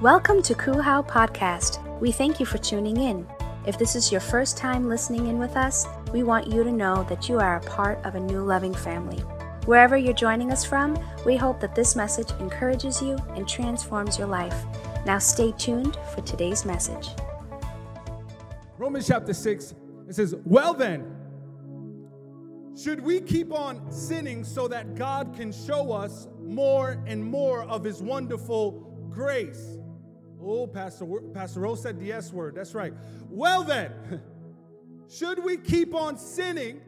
Welcome 0.00 0.42
to 0.42 0.54
Kuhau 0.54 1.06
Podcast. 1.06 1.80
We 2.00 2.10
thank 2.10 2.40
you 2.40 2.46
for 2.46 2.58
tuning 2.58 2.96
in. 2.96 3.24
If 3.64 3.78
this 3.78 3.94
is 3.94 4.10
your 4.10 4.20
first 4.20 4.56
time 4.56 4.88
listening 4.88 5.28
in 5.28 5.38
with 5.38 5.56
us, 5.56 5.86
we 6.12 6.24
want 6.24 6.48
you 6.48 6.64
to 6.64 6.72
know 6.72 7.04
that 7.04 7.28
you 7.28 7.38
are 7.38 7.56
a 7.56 7.60
part 7.60 8.04
of 8.04 8.16
a 8.16 8.20
new 8.20 8.40
loving 8.40 8.74
family. 8.74 9.18
Wherever 9.66 9.96
you're 9.96 10.12
joining 10.12 10.50
us 10.50 10.64
from, 10.64 10.98
we 11.24 11.36
hope 11.36 11.60
that 11.60 11.76
this 11.76 11.94
message 11.94 12.28
encourages 12.40 13.00
you 13.00 13.16
and 13.36 13.48
transforms 13.48 14.18
your 14.18 14.26
life. 14.26 14.64
Now 15.06 15.18
stay 15.18 15.52
tuned 15.52 15.96
for 16.12 16.22
today's 16.22 16.64
message. 16.64 17.10
Romans 18.76 19.06
chapter 19.06 19.32
6, 19.32 19.74
it 20.08 20.14
says, 20.16 20.34
Well 20.44 20.74
then, 20.74 21.08
should 22.76 22.98
we 22.98 23.20
keep 23.20 23.52
on 23.52 23.92
sinning 23.92 24.42
so 24.42 24.66
that 24.66 24.96
God 24.96 25.34
can 25.36 25.52
show 25.52 25.92
us 25.92 26.26
more 26.42 27.00
and 27.06 27.24
more 27.24 27.62
of 27.62 27.84
his 27.84 28.02
wonderful 28.02 28.72
grace? 29.10 29.78
Oh, 30.44 30.66
Pastor, 30.66 31.06
Pastor 31.32 31.60
Rose 31.60 31.82
said 31.82 31.98
the 31.98 32.12
S 32.12 32.32
word. 32.32 32.54
That's 32.54 32.74
right. 32.74 32.92
Well 33.30 33.64
then, 33.64 33.92
should 35.08 35.42
we 35.42 35.56
keep 35.56 35.94
on 35.94 36.18
sinning 36.18 36.80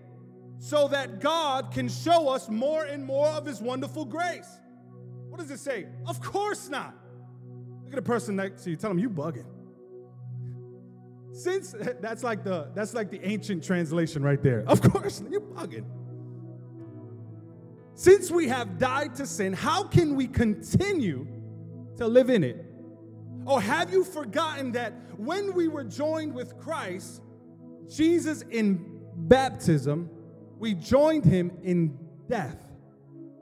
so 0.59 0.89
that 0.89 1.21
God 1.21 1.73
can 1.73 1.89
show 1.89 2.29
us 2.29 2.49
more 2.49 2.85
and 2.85 3.05
more 3.05 3.29
of 3.29 3.47
his 3.47 3.61
wonderful 3.61 4.05
grace? 4.05 4.49
What 5.29 5.41
does 5.41 5.51
it 5.51 5.59
say? 5.59 5.87
Of 6.07 6.21
course 6.21 6.69
not. 6.69 6.95
Look 7.85 7.93
at 7.93 7.97
the 7.97 8.03
person 8.03 8.37
next 8.37 8.65
to 8.65 8.71
you. 8.71 8.77
Tell 8.77 8.91
them 8.91 8.99
you 8.99 9.11
bugging. 9.11 9.47
Since 11.33 11.75
that's 12.01 12.23
like 12.23 12.43
the 12.43 12.71
that's 12.75 12.95
like 12.95 13.11
the 13.11 13.25
ancient 13.27 13.63
translation 13.63 14.23
right 14.23 14.43
there. 14.43 14.65
Of 14.67 14.81
course, 14.81 15.23
you're 15.31 15.41
bugging. 15.41 15.85
Since 17.95 18.31
we 18.31 18.49
have 18.49 18.79
died 18.79 19.15
to 19.17 19.27
sin, 19.27 19.53
how 19.53 19.85
can 19.85 20.17
we 20.17 20.27
continue 20.27 21.27
to 21.97 22.07
live 22.07 22.29
in 22.29 22.45
it? 22.45 22.66
Or 23.47 23.61
have 23.61 23.93
you 23.93 24.03
forgotten 24.03 24.73
that 24.73 24.93
when 25.17 25.55
we 25.55 25.69
were 25.69 25.85
joined 25.85 26.35
with 26.35 26.59
Christ, 26.59 27.23
Jesus 27.89 28.43
in 28.51 29.01
baptism, 29.15 30.11
we 30.59 30.75
joined 30.75 31.25
him 31.25 31.53
in 31.63 31.97
death? 32.29 32.59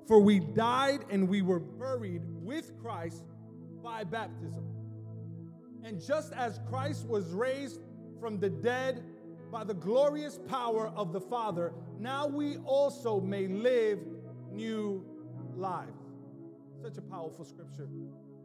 For 0.06 0.18
we 0.18 0.40
died 0.40 1.06
and 1.08 1.26
we 1.26 1.40
were 1.40 1.60
buried 1.60 2.22
with 2.26 2.76
Christ 2.82 3.24
by 3.82 4.04
baptism. 4.04 4.64
And 5.82 6.04
just 6.04 6.32
as 6.34 6.60
Christ 6.68 7.06
was 7.06 7.32
raised 7.32 7.80
from 8.20 8.38
the 8.38 8.50
dead 8.50 9.02
by 9.50 9.64
the 9.64 9.74
glorious 9.74 10.38
power 10.48 10.88
of 10.88 11.14
the 11.14 11.20
Father, 11.20 11.72
now 11.98 12.26
we 12.26 12.58
also 12.58 13.20
may 13.20 13.46
live 13.46 14.00
new 14.50 15.02
lives. 15.56 16.02
Such 16.82 16.98
a 16.98 17.02
powerful 17.02 17.44
scripture. 17.46 17.88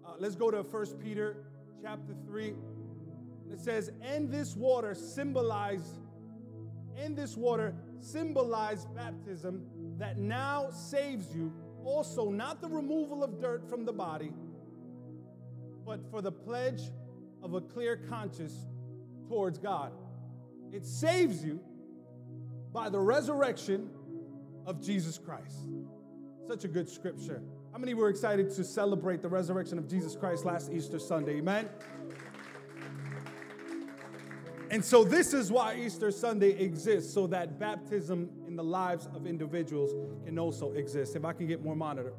Uh, 0.05 0.13
let's 0.19 0.35
go 0.35 0.49
to 0.49 0.63
1 0.63 0.85
Peter 1.03 1.48
chapter 1.81 2.13
3. 2.25 2.53
It 3.51 3.59
says, 3.59 3.91
And 4.01 4.31
this 4.31 4.55
water 4.55 4.93
symbolize, 4.93 5.99
and 6.97 7.15
this 7.15 7.35
water 7.35 7.73
symbolize 7.99 8.85
baptism 8.87 9.65
that 9.97 10.17
now 10.17 10.69
saves 10.71 11.33
you, 11.33 11.53
also 11.83 12.29
not 12.29 12.61
the 12.61 12.67
removal 12.67 13.23
of 13.23 13.41
dirt 13.41 13.69
from 13.69 13.85
the 13.85 13.93
body, 13.93 14.31
but 15.85 15.99
for 16.11 16.21
the 16.21 16.31
pledge 16.31 16.81
of 17.41 17.53
a 17.53 17.61
clear 17.61 17.97
conscience 17.97 18.67
towards 19.27 19.57
God. 19.57 19.91
It 20.71 20.85
saves 20.85 21.43
you 21.43 21.59
by 22.71 22.89
the 22.89 22.99
resurrection 22.99 23.89
of 24.65 24.81
Jesus 24.81 25.17
Christ. 25.17 25.57
Such 26.47 26.63
a 26.63 26.67
good 26.67 26.89
scripture. 26.89 27.41
How 27.79 27.85
many 27.85 27.93
were 27.93 28.09
excited 28.09 28.53
to 28.55 28.63
celebrate 28.65 29.21
the 29.21 29.29
resurrection 29.29 29.77
of 29.77 29.87
Jesus 29.87 30.13
Christ 30.13 30.43
last 30.43 30.69
Easter 30.69 30.99
Sunday? 30.99 31.37
Amen. 31.37 31.69
And 34.69 34.83
so, 34.83 35.05
this 35.05 35.33
is 35.33 35.49
why 35.49 35.77
Easter 35.77 36.11
Sunday 36.11 36.61
exists, 36.61 37.13
so 37.13 37.25
that 37.27 37.57
baptism 37.57 38.29
in 38.45 38.57
the 38.57 38.63
lives 38.65 39.07
of 39.15 39.25
individuals 39.25 39.93
can 40.25 40.37
also 40.37 40.73
exist. 40.73 41.15
If 41.15 41.23
I 41.23 41.31
can 41.31 41.47
get 41.47 41.63
more 41.63 41.73
monitor. 41.73 42.11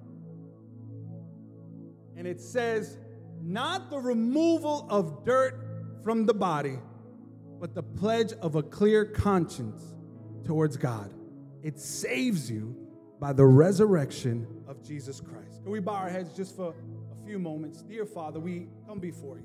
And 2.16 2.26
it 2.26 2.40
says, 2.40 2.96
not 3.42 3.90
the 3.90 3.98
removal 3.98 4.86
of 4.88 5.26
dirt 5.26 5.62
from 6.02 6.24
the 6.24 6.32
body, 6.32 6.78
but 7.60 7.74
the 7.74 7.82
pledge 7.82 8.32
of 8.40 8.54
a 8.54 8.62
clear 8.62 9.04
conscience 9.04 9.94
towards 10.46 10.78
God. 10.78 11.12
It 11.62 11.78
saves 11.78 12.50
you 12.50 12.89
by 13.20 13.34
the 13.34 13.44
resurrection 13.44 14.46
of 14.66 14.82
Jesus 14.82 15.20
Christ. 15.20 15.62
Can 15.62 15.70
we 15.70 15.78
bow 15.78 15.92
our 15.92 16.08
heads 16.08 16.34
just 16.34 16.56
for 16.56 16.70
a 16.72 17.26
few 17.26 17.38
moments? 17.38 17.82
Dear 17.82 18.06
Father, 18.06 18.40
we 18.40 18.68
come 18.88 18.98
before 18.98 19.36
you. 19.36 19.44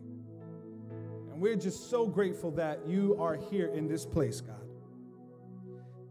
And 1.31 1.41
we're 1.41 1.57
just 1.57 1.89
so 1.89 2.07
grateful 2.07 2.51
that 2.51 2.79
you 2.87 3.17
are 3.19 3.35
here 3.35 3.67
in 3.67 3.89
this 3.89 4.05
place, 4.05 4.39
God. 4.39 4.55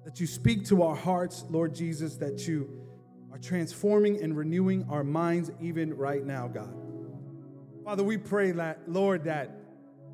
That 0.04 0.20
you 0.20 0.26
speak 0.26 0.66
to 0.66 0.82
our 0.82 0.94
hearts, 0.94 1.46
Lord 1.48 1.74
Jesus, 1.74 2.16
that 2.16 2.46
you 2.46 2.68
are 3.32 3.38
transforming 3.38 4.22
and 4.22 4.36
renewing 4.36 4.86
our 4.90 5.02
minds 5.02 5.50
even 5.58 5.94
right 5.94 6.22
now, 6.22 6.46
God. 6.46 6.76
Father, 7.82 8.04
we 8.04 8.18
pray 8.18 8.50
that, 8.52 8.80
Lord, 8.86 9.24
that, 9.24 9.50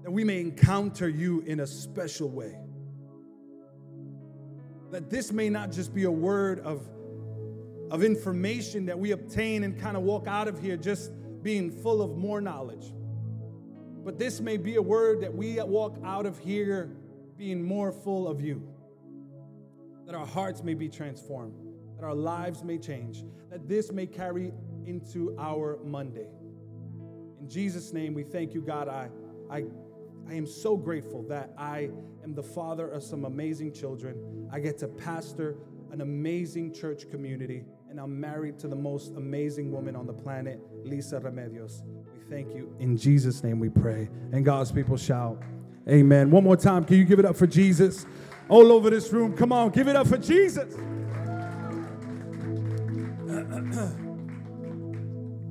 that 0.05 0.11
we 0.13 0.23
may 0.23 0.41
encounter 0.41 1.09
you 1.09 1.41
in 1.41 1.59
a 1.59 1.67
special 1.67 2.29
way. 2.29 2.57
That 4.93 5.11
this 5.11 5.33
may 5.33 5.51
not 5.51 5.73
just 5.73 5.93
be 5.93 6.05
a 6.05 6.11
word 6.11 6.61
of, 6.61 6.89
of 7.91 8.05
information 8.05 8.87
that 8.87 8.99
we 8.99 9.11
obtain 9.11 9.65
and 9.65 9.79
kind 9.79 9.97
of 9.97 10.03
walk 10.03 10.27
out 10.27 10.49
of 10.49 10.61
here 10.61 10.77
just 10.77 11.13
being 11.43 11.71
full 11.71 12.03
of 12.03 12.17
more 12.17 12.41
knowledge. 12.41 12.93
But 14.05 14.19
this 14.19 14.41
may 14.41 14.57
be 14.57 14.77
a 14.77 14.83
word 14.83 15.21
that 15.23 15.35
we 15.35 15.61
walk 15.61 15.99
out 16.05 16.27
of 16.27 16.39
here 16.39 16.97
being 17.37 17.63
more 17.63 17.93
full 17.93 18.29
of 18.29 18.41
you. 18.41 18.63
That 20.07 20.15
our 20.15 20.27
hearts 20.27 20.63
may 20.63 20.75
be 20.75 20.89
transformed, 20.89 21.55
that 21.97 22.05
our 22.05 22.15
lives 22.15 22.63
may 22.63 22.79
change, 22.79 23.25
that 23.51 23.69
this 23.69 23.93
may 23.93 24.07
carry 24.07 24.53
into 24.87 25.37
our 25.39 25.79
Monday. 25.85 26.29
In 27.41 27.49
Jesus' 27.49 27.93
name, 27.93 28.15
we 28.15 28.23
thank 28.23 28.55
you, 28.55 28.61
God. 28.61 28.89
I, 28.89 29.09
I, 29.51 29.65
I 30.29 30.35
am 30.35 30.47
so 30.47 30.77
grateful 30.77 31.23
that 31.25 31.53
I 31.59 31.91
am 32.23 32.35
the 32.35 32.43
father 32.43 32.89
of 32.89 33.03
some 33.03 33.25
amazing 33.25 33.73
children. 33.73 34.49
I 34.53 34.61
get 34.61 34.79
to 34.79 34.89
pastor 34.89 35.57
an 35.91 36.01
amazing 36.01 36.73
church 36.73 37.11
community, 37.11 37.65
and 37.91 37.99
I'm 37.99 38.21
married 38.21 38.59
to 38.61 38.69
the 38.69 38.77
most 38.77 39.17
amazing 39.17 39.73
woman 39.73 39.97
on 39.97 40.07
the 40.07 40.13
planet, 40.13 40.61
Lisa 40.85 41.19
Remedios. 41.19 41.83
We 42.15 42.21
thank 42.31 42.55
you. 42.55 42.73
In 42.79 42.97
Jesus' 42.97 43.43
name 43.43 43.59
we 43.59 43.69
pray. 43.69 44.09
And 44.33 44.45
God's 44.45 44.71
people 44.71 44.97
shout, 44.97 45.43
Amen. 45.89 46.31
One 46.31 46.45
more 46.45 46.57
time, 46.57 46.85
can 46.85 46.99
you 46.99 47.05
give 47.05 47.19
it 47.19 47.25
up 47.25 47.35
for 47.35 47.49
Jesus? 47.49 48.07
All 48.49 48.71
over 48.71 48.91
this 48.91 49.13
room, 49.13 49.37
come 49.37 49.51
on, 49.51 49.71
give 49.71 49.89
it 49.89 49.97
up 49.97 50.07
for 50.07 50.19
Jesus. 50.19 50.73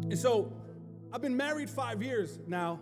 and 0.06 0.17
so, 0.17 0.53
I've 1.11 1.21
been 1.21 1.35
married 1.35 1.69
five 1.69 2.01
years 2.01 2.39
now, 2.47 2.79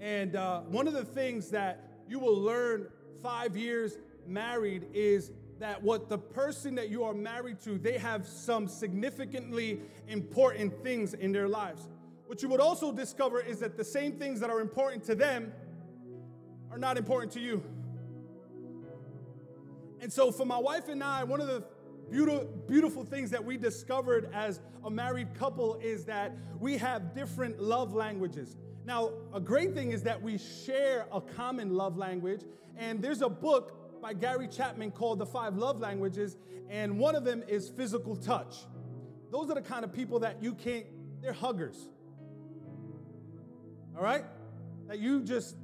and 0.00 0.36
uh, 0.36 0.60
one 0.60 0.86
of 0.86 0.94
the 0.94 1.04
things 1.04 1.50
that 1.50 2.04
you 2.08 2.20
will 2.20 2.38
learn 2.38 2.86
five 3.20 3.56
years 3.56 3.98
married 4.26 4.86
is 4.92 5.32
that 5.58 5.82
what 5.82 6.08
the 6.08 6.18
person 6.18 6.74
that 6.74 6.88
you 6.88 7.04
are 7.04 7.14
married 7.14 7.60
to, 7.60 7.78
they 7.78 7.98
have 7.98 8.26
some 8.26 8.66
significantly 8.68 9.80
important 10.08 10.82
things 10.82 11.14
in 11.14 11.32
their 11.32 11.48
lives. 11.48 11.88
What 12.26 12.42
you 12.42 12.48
would 12.48 12.60
also 12.60 12.92
discover 12.92 13.40
is 13.40 13.60
that 13.60 13.76
the 13.76 13.84
same 13.84 14.12
things 14.12 14.40
that 14.40 14.50
are 14.50 14.60
important 14.60 15.04
to 15.04 15.14
them 15.14 15.52
are 16.70 16.78
not 16.78 16.96
important 16.96 17.32
to 17.32 17.40
you. 17.40 17.62
And 20.00 20.12
so, 20.12 20.32
for 20.32 20.44
my 20.44 20.58
wife 20.58 20.88
and 20.88 21.02
I, 21.02 21.24
one 21.24 21.40
of 21.40 21.46
the 21.46 21.64
beautiful, 22.10 22.44
beautiful 22.66 23.04
things 23.04 23.30
that 23.30 23.44
we 23.44 23.56
discovered 23.56 24.30
as 24.34 24.60
a 24.84 24.90
married 24.90 25.34
couple 25.34 25.76
is 25.76 26.04
that 26.06 26.36
we 26.60 26.76
have 26.78 27.14
different 27.14 27.60
love 27.60 27.94
languages. 27.94 28.56
Now, 28.84 29.12
a 29.32 29.40
great 29.40 29.72
thing 29.72 29.92
is 29.92 30.02
that 30.02 30.20
we 30.20 30.36
share 30.36 31.06
a 31.10 31.20
common 31.20 31.74
love 31.74 31.96
language, 31.96 32.42
and 32.76 33.00
there's 33.00 33.22
a 33.22 33.28
book 33.28 33.83
by 34.04 34.12
Gary 34.12 34.46
Chapman 34.48 34.90
called 34.90 35.18
The 35.18 35.24
Five 35.24 35.56
Love 35.56 35.80
Languages, 35.80 36.36
and 36.68 36.98
one 36.98 37.16
of 37.16 37.24
them 37.24 37.42
is 37.48 37.70
physical 37.70 38.14
touch. 38.14 38.54
Those 39.32 39.48
are 39.48 39.54
the 39.54 39.62
kind 39.62 39.82
of 39.82 39.94
people 39.94 40.18
that 40.18 40.42
you 40.42 40.52
can't, 40.52 40.84
they're 41.22 41.32
huggers. 41.32 41.88
All 43.96 44.02
right? 44.02 44.26
That 44.88 44.98
you 44.98 45.22
just, 45.22 45.56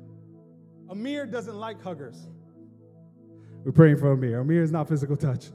Amir 0.89 1.27
doesn't 1.27 1.55
like 1.55 1.83
huggers. 1.83 2.17
We're 3.63 3.73
praying 3.73 3.99
for 3.99 4.11
Amir. 4.13 4.41
Amir 4.41 4.63
is 4.63 4.73
not 4.73 4.89
physical 4.89 5.19
touch. 5.19 5.49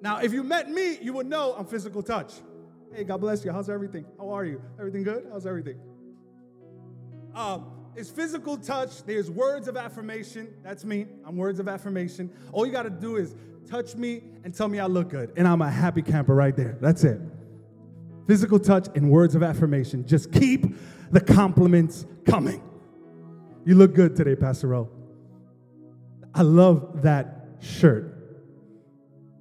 Now, 0.00 0.20
if 0.20 0.32
you 0.32 0.42
met 0.42 0.70
me, 0.70 0.96
you 1.02 1.12
would 1.12 1.26
know 1.26 1.54
I'm 1.58 1.66
physical 1.66 2.02
touch. 2.02 2.32
Hey, 2.94 3.04
God 3.04 3.18
bless 3.20 3.44
you. 3.44 3.52
How's 3.52 3.68
everything? 3.68 4.06
How 4.18 4.30
are 4.30 4.46
you? 4.46 4.62
Everything 4.78 5.02
good? 5.02 5.26
How's 5.30 5.46
everything? 5.46 5.78
Um, 7.34 7.81
it's 7.94 8.10
physical 8.10 8.56
touch. 8.56 9.04
There's 9.04 9.30
words 9.30 9.68
of 9.68 9.76
affirmation. 9.76 10.54
That's 10.62 10.84
me. 10.84 11.06
I'm 11.26 11.36
words 11.36 11.60
of 11.60 11.68
affirmation. 11.68 12.30
All 12.52 12.64
you 12.64 12.72
got 12.72 12.84
to 12.84 12.90
do 12.90 13.16
is 13.16 13.34
touch 13.68 13.94
me 13.94 14.22
and 14.44 14.54
tell 14.54 14.68
me 14.68 14.78
I 14.78 14.86
look 14.86 15.10
good. 15.10 15.32
And 15.36 15.46
I'm 15.46 15.62
a 15.62 15.70
happy 15.70 16.02
camper 16.02 16.34
right 16.34 16.56
there. 16.56 16.78
That's 16.80 17.04
it. 17.04 17.20
Physical 18.26 18.58
touch 18.58 18.88
and 18.94 19.10
words 19.10 19.34
of 19.34 19.42
affirmation. 19.42 20.06
Just 20.06 20.32
keep 20.32 20.74
the 21.10 21.20
compliments 21.20 22.06
coming. 22.24 22.62
You 23.64 23.74
look 23.74 23.94
good 23.94 24.16
today, 24.16 24.36
Pastor 24.36 24.68
Ro. 24.68 24.88
I 26.34 26.42
love 26.42 27.02
that 27.02 27.46
shirt. 27.60 28.18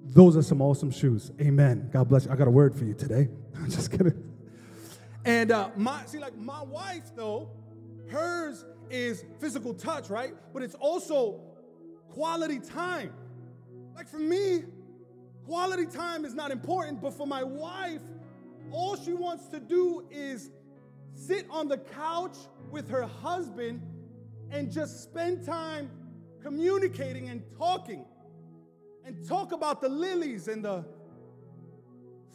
Those 0.04 0.36
are 0.36 0.42
some 0.42 0.62
awesome 0.62 0.92
shoes. 0.92 1.32
Amen. 1.40 1.90
God 1.92 2.10
bless 2.10 2.26
you. 2.26 2.32
I 2.32 2.36
got 2.36 2.48
a 2.48 2.52
word 2.52 2.76
for 2.76 2.84
you 2.84 2.94
today. 2.94 3.30
I'm 3.56 3.70
just 3.70 3.92
kidding. 3.92 4.32
And 5.24 5.52
uh, 5.52 5.70
my 5.78 6.04
see, 6.06 6.20
like 6.20 6.36
my 6.36 6.64
wife 6.64 7.16
though, 7.16 7.50
hers 8.12 8.66
is 8.90 9.24
physical 9.40 9.74
touch, 9.74 10.10
right? 10.10 10.34
But 10.54 10.64
it's 10.64 10.76
also 10.76 11.40
quality 12.10 12.60
time. 12.60 13.14
Like 13.96 14.08
for 14.08 14.20
me, 14.20 14.64
quality 15.46 15.86
time 15.86 16.26
is 16.26 16.34
not 16.34 16.52
important, 16.52 17.02
but 17.02 17.14
for 17.14 17.26
my 17.26 17.44
wife, 17.44 18.02
all 18.72 18.96
she 18.96 19.14
wants 19.14 19.48
to 19.48 19.60
do 19.60 20.08
is 20.12 20.52
sit 21.14 21.46
on 21.50 21.68
the 21.68 21.78
couch 21.78 22.38
with 22.70 22.90
her 22.90 23.04
husband 23.04 23.82
and 24.50 24.72
just 24.72 25.04
spend 25.04 25.46
time 25.46 25.90
communicating 26.42 27.30
and 27.30 27.44
talking 27.58 28.06
and 29.06 29.28
talk 29.28 29.52
about 29.52 29.82
the 29.82 29.90
lilies 29.90 30.48
and 30.48 30.64
the 30.64 30.86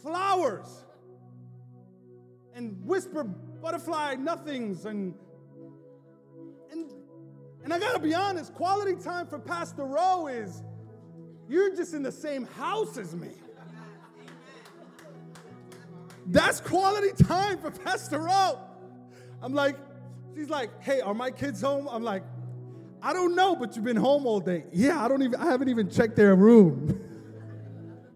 flowers 0.02 0.84
and 2.54 2.84
whisper 2.84 3.24
butterfly 3.24 4.14
nothings 4.14 4.84
and 4.86 5.14
and 7.66 7.74
I 7.74 7.80
gotta 7.80 7.98
be 7.98 8.14
honest, 8.14 8.54
quality 8.54 8.94
time 8.94 9.26
for 9.26 9.40
Pastor 9.40 9.82
Rowe 9.82 10.28
is 10.28 10.62
you're 11.48 11.74
just 11.74 11.94
in 11.94 12.04
the 12.04 12.12
same 12.12 12.46
house 12.46 12.96
as 12.96 13.12
me. 13.12 13.30
That's 16.26 16.60
quality 16.60 17.10
time 17.24 17.58
for 17.58 17.72
Pastor 17.72 18.20
Rowe. 18.20 18.60
I'm 19.42 19.52
like, 19.52 19.76
she's 20.36 20.48
like, 20.48 20.80
hey, 20.80 21.00
are 21.00 21.12
my 21.12 21.32
kids 21.32 21.60
home? 21.60 21.88
I'm 21.90 22.04
like, 22.04 22.22
I 23.02 23.12
don't 23.12 23.34
know, 23.34 23.56
but 23.56 23.74
you've 23.74 23.84
been 23.84 23.96
home 23.96 24.26
all 24.26 24.38
day. 24.38 24.62
Yeah, 24.72 25.04
I 25.04 25.08
don't 25.08 25.22
even, 25.22 25.40
I 25.40 25.46
haven't 25.46 25.68
even 25.68 25.90
checked 25.90 26.14
their 26.14 26.36
room. 26.36 27.00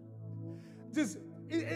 just, 0.95 1.17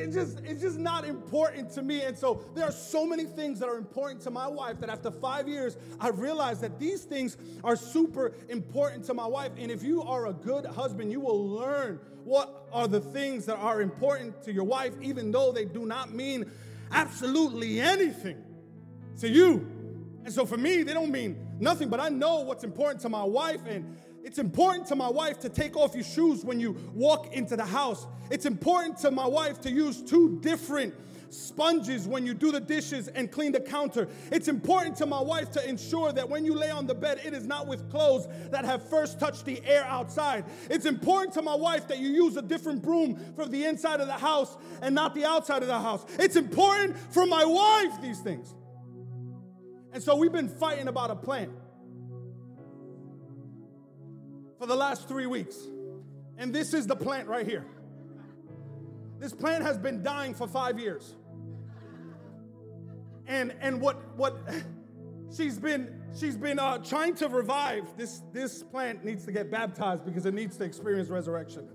it, 0.05 0.13
just, 0.13 0.39
it's 0.43 0.61
just 0.61 0.77
not 0.77 1.03
important 1.03 1.71
to 1.71 1.81
me. 1.81 2.03
And 2.03 2.15
so 2.17 2.45
there 2.53 2.65
are 2.65 2.71
so 2.71 3.07
many 3.07 3.23
things 3.23 3.59
that 3.59 3.67
are 3.67 3.77
important 3.77 4.21
to 4.21 4.31
my 4.31 4.47
wife 4.47 4.79
that 4.81 4.89
after 4.89 5.09
five 5.09 5.47
years, 5.47 5.77
I 5.99 6.09
realized 6.09 6.61
that 6.61 6.79
these 6.79 7.03
things 7.03 7.37
are 7.63 7.75
super 7.75 8.33
important 8.49 9.03
to 9.05 9.15
my 9.15 9.25
wife. 9.25 9.51
And 9.57 9.71
if 9.71 9.81
you 9.81 10.03
are 10.03 10.27
a 10.27 10.33
good 10.33 10.65
husband, 10.65 11.11
you 11.11 11.19
will 11.19 11.49
learn 11.49 11.99
what 12.23 12.67
are 12.71 12.87
the 12.87 12.99
things 12.99 13.45
that 13.47 13.57
are 13.57 13.81
important 13.81 14.43
to 14.43 14.53
your 14.53 14.63
wife, 14.63 14.93
even 15.01 15.31
though 15.31 15.51
they 15.51 15.65
do 15.65 15.85
not 15.85 16.13
mean 16.13 16.51
absolutely 16.91 17.81
anything 17.81 18.37
to 19.19 19.27
you. 19.27 19.67
And 20.23 20.33
so 20.33 20.45
for 20.45 20.57
me, 20.57 20.83
they 20.83 20.93
don't 20.93 21.11
mean 21.11 21.35
nothing, 21.59 21.89
but 21.89 21.99
I 21.99 22.09
know 22.09 22.41
what's 22.41 22.63
important 22.63 23.01
to 23.01 23.09
my 23.09 23.23
wife. 23.23 23.61
And 23.67 23.97
it's 24.25 24.39
important 24.39 24.87
to 24.87 24.95
my 24.95 25.07
wife 25.07 25.39
to 25.41 25.49
take 25.49 25.77
off 25.77 25.93
your 25.93 26.03
shoes 26.03 26.43
when 26.43 26.59
you 26.59 26.75
walk 26.95 27.31
into 27.31 27.55
the 27.55 27.63
house. 27.63 28.07
It's 28.31 28.47
important 28.47 28.97
to 28.99 29.11
my 29.11 29.27
wife 29.27 29.61
to 29.61 29.71
use 29.71 30.01
two 30.01 30.39
different 30.41 30.95
sponges 31.29 32.07
when 32.07 32.25
you 32.25 32.33
do 32.33 32.51
the 32.51 32.59
dishes 32.59 33.07
and 33.09 33.31
clean 33.31 33.51
the 33.51 33.59
counter. 33.59 34.07
It's 34.31 34.47
important 34.47 34.95
to 34.97 35.05
my 35.05 35.21
wife 35.21 35.51
to 35.51 35.69
ensure 35.69 36.11
that 36.11 36.27
when 36.27 36.43
you 36.43 36.55
lay 36.55 36.71
on 36.71 36.87
the 36.87 36.95
bed, 36.95 37.21
it 37.23 37.35
is 37.35 37.45
not 37.45 37.67
with 37.67 37.87
clothes 37.91 38.27
that 38.49 38.65
have 38.65 38.89
first 38.89 39.19
touched 39.19 39.45
the 39.45 39.63
air 39.63 39.85
outside. 39.85 40.45
It's 40.71 40.87
important 40.87 41.35
to 41.35 41.43
my 41.43 41.55
wife 41.55 41.87
that 41.89 41.99
you 41.99 42.09
use 42.09 42.35
a 42.35 42.41
different 42.41 42.81
broom 42.81 43.19
for 43.35 43.45
the 43.45 43.63
inside 43.65 43.99
of 43.99 44.07
the 44.07 44.13
house 44.13 44.57
and 44.81 44.95
not 44.95 45.13
the 45.13 45.25
outside 45.25 45.61
of 45.61 45.67
the 45.67 45.79
house. 45.79 46.03
It's 46.17 46.35
important 46.35 46.97
for 46.97 47.27
my 47.27 47.45
wife, 47.45 48.01
these 48.01 48.21
things. 48.21 48.55
And 49.93 50.01
so 50.01 50.15
we've 50.15 50.33
been 50.33 50.49
fighting 50.49 50.87
about 50.87 51.11
a 51.11 51.15
plant 51.15 51.51
for 54.59 54.65
the 54.65 54.75
last 54.75 55.07
three 55.07 55.25
weeks. 55.25 55.57
And 56.37 56.53
this 56.53 56.73
is 56.73 56.87
the 56.87 56.95
plant 56.95 57.27
right 57.27 57.45
here. 57.45 57.65
This 59.19 59.33
plant 59.33 59.63
has 59.63 59.77
been 59.77 60.03
dying 60.03 60.33
for 60.33 60.47
five 60.47 60.79
years. 60.79 61.15
And, 63.27 63.55
and 63.59 63.81
what, 63.81 64.17
what 64.17 64.37
she's 65.35 65.57
been, 65.57 66.01
she's 66.17 66.37
been 66.37 66.59
uh, 66.59 66.77
trying 66.79 67.15
to 67.15 67.29
revive, 67.29 67.97
this, 67.97 68.21
this 68.33 68.61
plant 68.63 69.03
needs 69.03 69.25
to 69.25 69.31
get 69.31 69.49
baptized 69.49 70.05
because 70.05 70.25
it 70.25 70.33
needs 70.33 70.57
to 70.57 70.63
experience 70.63 71.09
resurrection. 71.09 71.67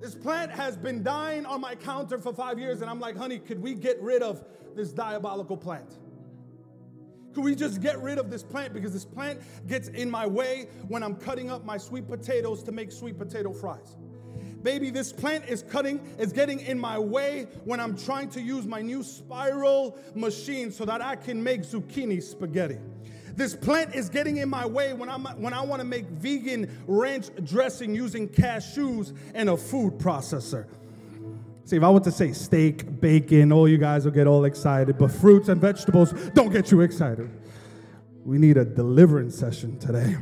This 0.00 0.14
plant 0.14 0.52
has 0.52 0.76
been 0.76 1.02
dying 1.02 1.44
on 1.44 1.60
my 1.60 1.74
counter 1.74 2.18
for 2.18 2.32
five 2.32 2.58
years, 2.58 2.82
and 2.82 2.90
I'm 2.90 3.00
like, 3.00 3.16
honey, 3.16 3.40
could 3.40 3.60
we 3.60 3.74
get 3.74 4.00
rid 4.00 4.22
of 4.22 4.44
this 4.76 4.92
diabolical 4.92 5.56
plant? 5.56 5.98
Could 7.34 7.44
we 7.44 7.54
just 7.54 7.80
get 7.80 8.00
rid 8.02 8.18
of 8.18 8.30
this 8.30 8.42
plant 8.42 8.72
because 8.72 8.92
this 8.92 9.04
plant 9.04 9.40
gets 9.66 9.88
in 9.88 10.10
my 10.10 10.26
way 10.26 10.68
when 10.88 11.02
I'm 11.02 11.14
cutting 11.14 11.50
up 11.50 11.64
my 11.64 11.76
sweet 11.76 12.08
potatoes 12.08 12.62
to 12.64 12.72
make 12.72 12.90
sweet 12.90 13.18
potato 13.18 13.52
fries? 13.52 13.96
Baby, 14.62 14.90
this 14.90 15.12
plant 15.12 15.44
is 15.48 15.62
cutting, 15.62 16.00
is 16.18 16.32
getting 16.32 16.60
in 16.60 16.78
my 16.78 16.98
way 16.98 17.46
when 17.64 17.78
I'm 17.78 17.96
trying 17.96 18.28
to 18.30 18.40
use 18.40 18.66
my 18.66 18.82
new 18.82 19.02
spiral 19.02 19.96
machine 20.14 20.72
so 20.72 20.84
that 20.84 21.00
I 21.00 21.14
can 21.16 21.42
make 21.42 21.62
zucchini 21.62 22.22
spaghetti. 22.22 22.78
This 23.36 23.54
plant 23.54 23.94
is 23.94 24.08
getting 24.08 24.38
in 24.38 24.48
my 24.48 24.66
way 24.66 24.94
when, 24.94 25.08
I'm, 25.08 25.24
when 25.40 25.54
I 25.54 25.60
want 25.60 25.80
to 25.80 25.86
make 25.86 26.06
vegan 26.06 26.76
ranch 26.88 27.28
dressing 27.44 27.94
using 27.94 28.28
cashews 28.28 29.16
and 29.32 29.48
a 29.48 29.56
food 29.56 29.98
processor. 29.98 30.66
See, 31.68 31.76
if 31.76 31.82
I 31.82 31.90
want 31.90 32.04
to 32.04 32.10
say 32.10 32.32
steak, 32.32 32.98
bacon, 32.98 33.52
all 33.52 33.68
you 33.68 33.76
guys 33.76 34.06
will 34.06 34.12
get 34.12 34.26
all 34.26 34.46
excited, 34.46 34.96
but 34.96 35.10
fruits 35.10 35.50
and 35.50 35.60
vegetables 35.60 36.14
don't 36.32 36.50
get 36.50 36.70
you 36.70 36.80
excited. 36.80 37.28
We 38.24 38.38
need 38.38 38.56
a 38.56 38.64
deliverance 38.64 39.36
session 39.36 39.78
today. 39.78 40.16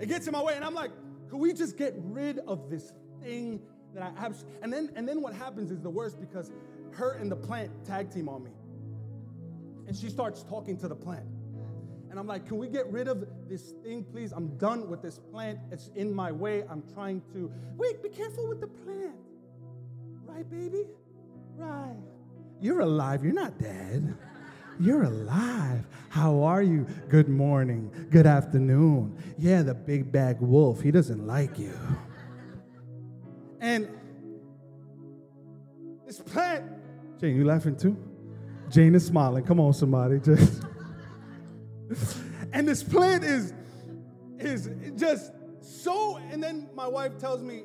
It 0.00 0.08
gets 0.08 0.26
in 0.26 0.32
my 0.32 0.42
way, 0.42 0.54
and 0.56 0.64
I'm 0.64 0.72
like, 0.72 0.90
could 1.28 1.36
we 1.36 1.52
just 1.52 1.76
get 1.76 1.92
rid 1.98 2.38
of 2.46 2.70
this 2.70 2.94
thing 3.22 3.60
that 3.92 4.02
I 4.02 4.18
have? 4.18 4.42
And 4.62 4.72
then, 4.72 4.90
and 4.96 5.06
then 5.06 5.20
what 5.20 5.34
happens 5.34 5.70
is 5.70 5.82
the 5.82 5.90
worst 5.90 6.18
because 6.18 6.50
her 6.92 7.12
and 7.20 7.30
the 7.30 7.36
plant 7.36 7.70
tag 7.84 8.10
team 8.10 8.26
on 8.30 8.42
me. 8.42 8.52
And 9.86 9.94
she 9.94 10.08
starts 10.08 10.44
talking 10.44 10.78
to 10.78 10.88
the 10.88 10.96
plant. 10.96 11.26
And 12.08 12.18
I'm 12.18 12.26
like, 12.26 12.46
can 12.46 12.56
we 12.56 12.68
get 12.68 12.90
rid 12.90 13.06
of 13.06 13.28
this 13.50 13.74
thing, 13.84 14.02
please? 14.02 14.32
I'm 14.32 14.56
done 14.56 14.88
with 14.88 15.02
this 15.02 15.18
plant. 15.18 15.58
It's 15.70 15.90
in 15.94 16.10
my 16.14 16.32
way. 16.32 16.64
I'm 16.70 16.82
trying 16.94 17.20
to. 17.34 17.52
Wait, 17.76 18.02
be 18.02 18.08
careful 18.08 18.48
with 18.48 18.62
the 18.62 18.66
plant. 18.66 19.12
Right, 20.34 20.50
baby? 20.50 20.86
Right. 21.56 21.96
You're 22.58 22.80
alive. 22.80 23.22
You're 23.22 23.34
not 23.34 23.58
dead. 23.58 24.16
You're 24.80 25.02
alive. 25.02 25.86
How 26.08 26.42
are 26.42 26.62
you? 26.62 26.86
Good 27.10 27.28
morning. 27.28 27.92
Good 28.10 28.26
afternoon. 28.26 29.18
Yeah, 29.36 29.60
the 29.62 29.74
big 29.74 30.10
bag 30.10 30.40
wolf. 30.40 30.80
He 30.80 30.90
doesn't 30.90 31.26
like 31.26 31.58
you. 31.58 31.74
And 33.60 33.86
this 36.06 36.18
plant, 36.20 36.64
Jane, 37.20 37.36
you 37.36 37.44
laughing 37.44 37.76
too? 37.76 37.94
Jane 38.70 38.94
is 38.94 39.04
smiling. 39.06 39.44
Come 39.44 39.60
on, 39.60 39.74
somebody. 39.74 40.18
Just 40.18 40.62
and 42.54 42.66
this 42.66 42.82
plant 42.82 43.22
is 43.22 43.52
is 44.38 44.70
just 44.96 45.32
so. 45.60 46.16
And 46.30 46.42
then 46.42 46.70
my 46.74 46.88
wife 46.88 47.18
tells 47.18 47.42
me, 47.42 47.64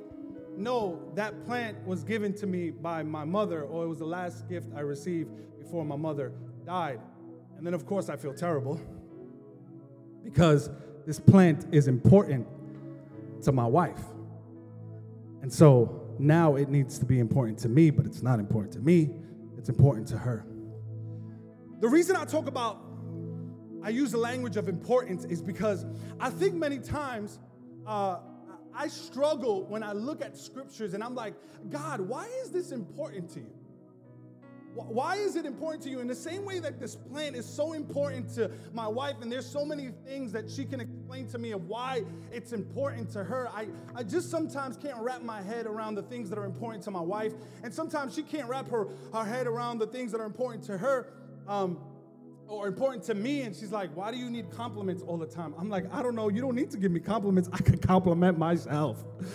no, 0.58 1.00
that 1.14 1.46
plant 1.46 1.86
was 1.86 2.04
given 2.04 2.34
to 2.36 2.48
me 2.48 2.72
by 2.72 3.04
my 3.04 3.24
mother, 3.24 3.64
or 3.64 3.86
it 3.86 3.88
was 3.88 4.00
the 4.00 4.06
last 4.06 4.50
gift 4.50 4.70
I 4.76 4.80
received 4.80 5.30
before 5.60 5.86
my 5.86 5.96
mother 5.96 6.34
died. 6.66 7.00
And 7.58 7.66
then, 7.66 7.74
of 7.74 7.86
course, 7.86 8.10
I 8.10 8.18
feel 8.18 8.34
terrible 8.34 8.80
because 10.24 10.70
this 11.06 11.20
plant 11.20 11.66
is 11.72 11.88
important 11.88 12.48
to 13.44 13.52
my 13.52 13.66
wife. 13.66 14.02
And 15.42 15.54
so 15.54 16.08
now 16.20 16.56
it 16.56 16.70
needs 16.70 16.98
to 17.00 17.06
be 17.06 17.20
important 17.20 17.60
to 17.60 17.70
me, 17.70 17.90
but 17.90 18.06
it's 18.06 18.22
not 18.22 18.40
important 18.40 18.74
to 18.74 18.80
me, 18.80 19.12
it's 19.58 19.70
important 19.70 20.08
to 20.10 20.18
her. 20.18 20.46
The 21.80 21.88
reason 21.88 22.16
I 22.16 22.26
talk 22.26 22.48
about, 22.48 22.82
I 23.84 23.90
use 23.90 24.12
the 24.12 24.18
language 24.18 24.58
of 24.58 24.68
importance 24.68 25.26
is 25.26 25.42
because 25.42 25.86
I 26.20 26.30
think 26.32 26.56
many 26.56 26.80
times, 26.80 27.40
uh, 27.86 28.18
I 28.78 28.88
struggle 28.88 29.66
when 29.66 29.82
I 29.82 29.94
look 29.94 30.22
at 30.22 30.38
scriptures 30.38 30.94
and 30.94 31.04
I'm 31.04 31.16
like, 31.16 31.34
God, 31.70 32.00
why 32.00 32.28
is 32.44 32.52
this 32.52 32.72
important 32.72 33.32
to 33.32 33.40
you? 33.40 33.54
Why 34.76 35.16
is 35.16 35.36
it 35.36 35.48
important 35.48 35.84
to 35.86 35.90
you? 35.90 36.00
In 36.00 36.08
the 36.08 36.14
same 36.14 36.46
way 36.46 36.60
that 36.60 36.80
this 36.80 36.96
plant 36.96 37.36
is 37.36 37.48
so 37.48 37.74
important 37.74 38.30
to 38.36 38.52
my 38.74 38.88
wife, 38.88 39.16
and 39.22 39.32
there's 39.32 39.50
so 39.50 39.66
many 39.66 39.90
things 40.06 40.32
that 40.34 40.48
she 40.52 40.66
can 40.66 40.80
explain 40.80 41.28
to 41.30 41.40
me 41.40 41.52
of 41.52 41.68
why 41.68 42.04
it's 42.32 42.54
important 42.54 43.10
to 43.14 43.24
her, 43.24 43.50
I, 43.50 43.70
I 43.96 44.04
just 44.04 44.30
sometimes 44.30 44.78
can't 44.78 45.00
wrap 45.00 45.24
my 45.24 45.42
head 45.42 45.66
around 45.66 45.96
the 45.96 46.04
things 46.04 46.30
that 46.30 46.38
are 46.38 46.46
important 46.46 46.84
to 46.84 46.92
my 46.92 47.02
wife. 47.02 47.34
And 47.64 47.74
sometimes 47.74 48.14
she 48.14 48.22
can't 48.22 48.48
wrap 48.48 48.70
her, 48.70 48.88
her 49.12 49.26
head 49.26 49.48
around 49.48 49.80
the 49.80 49.88
things 49.88 50.12
that 50.12 50.22
are 50.22 50.28
important 50.28 50.64
to 50.66 50.78
her. 50.78 51.12
Um, 51.48 51.80
or 52.48 52.68
important 52.68 53.04
to 53.06 53.16
me. 53.16 53.42
And 53.42 53.56
she's 53.56 53.72
like, 53.72 53.96
Why 53.96 54.12
do 54.12 54.18
you 54.18 54.30
need 54.30 54.50
compliments 54.50 55.04
all 55.04 55.18
the 55.18 55.26
time? 55.26 55.54
I'm 55.58 55.70
like, 55.70 55.86
I 55.94 56.02
don't 56.02 56.16
know. 56.16 56.30
You 56.30 56.42
don't 56.42 56.56
need 56.56 56.72
to 56.72 56.78
give 56.78 56.92
me 56.92 57.00
compliments. 57.00 57.50
I 57.54 57.58
can 57.58 57.78
compliment 57.78 58.38
myself. 58.38 59.04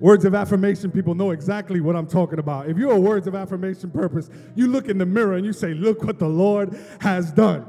Words 0.00 0.24
of 0.24 0.34
affirmation 0.34 0.90
people 0.90 1.14
know 1.14 1.30
exactly 1.30 1.80
what 1.80 1.94
I'm 1.96 2.06
talking 2.06 2.38
about. 2.38 2.68
If 2.68 2.76
you're 2.76 2.92
a 2.92 3.00
words 3.00 3.26
of 3.26 3.34
affirmation 3.34 3.90
purpose, 3.90 4.28
you 4.56 4.66
look 4.66 4.88
in 4.88 4.98
the 4.98 5.06
mirror 5.06 5.34
and 5.34 5.46
you 5.46 5.52
say, 5.52 5.72
Look 5.72 6.02
what 6.02 6.18
the 6.18 6.28
Lord 6.28 6.78
has 7.00 7.30
done. 7.32 7.64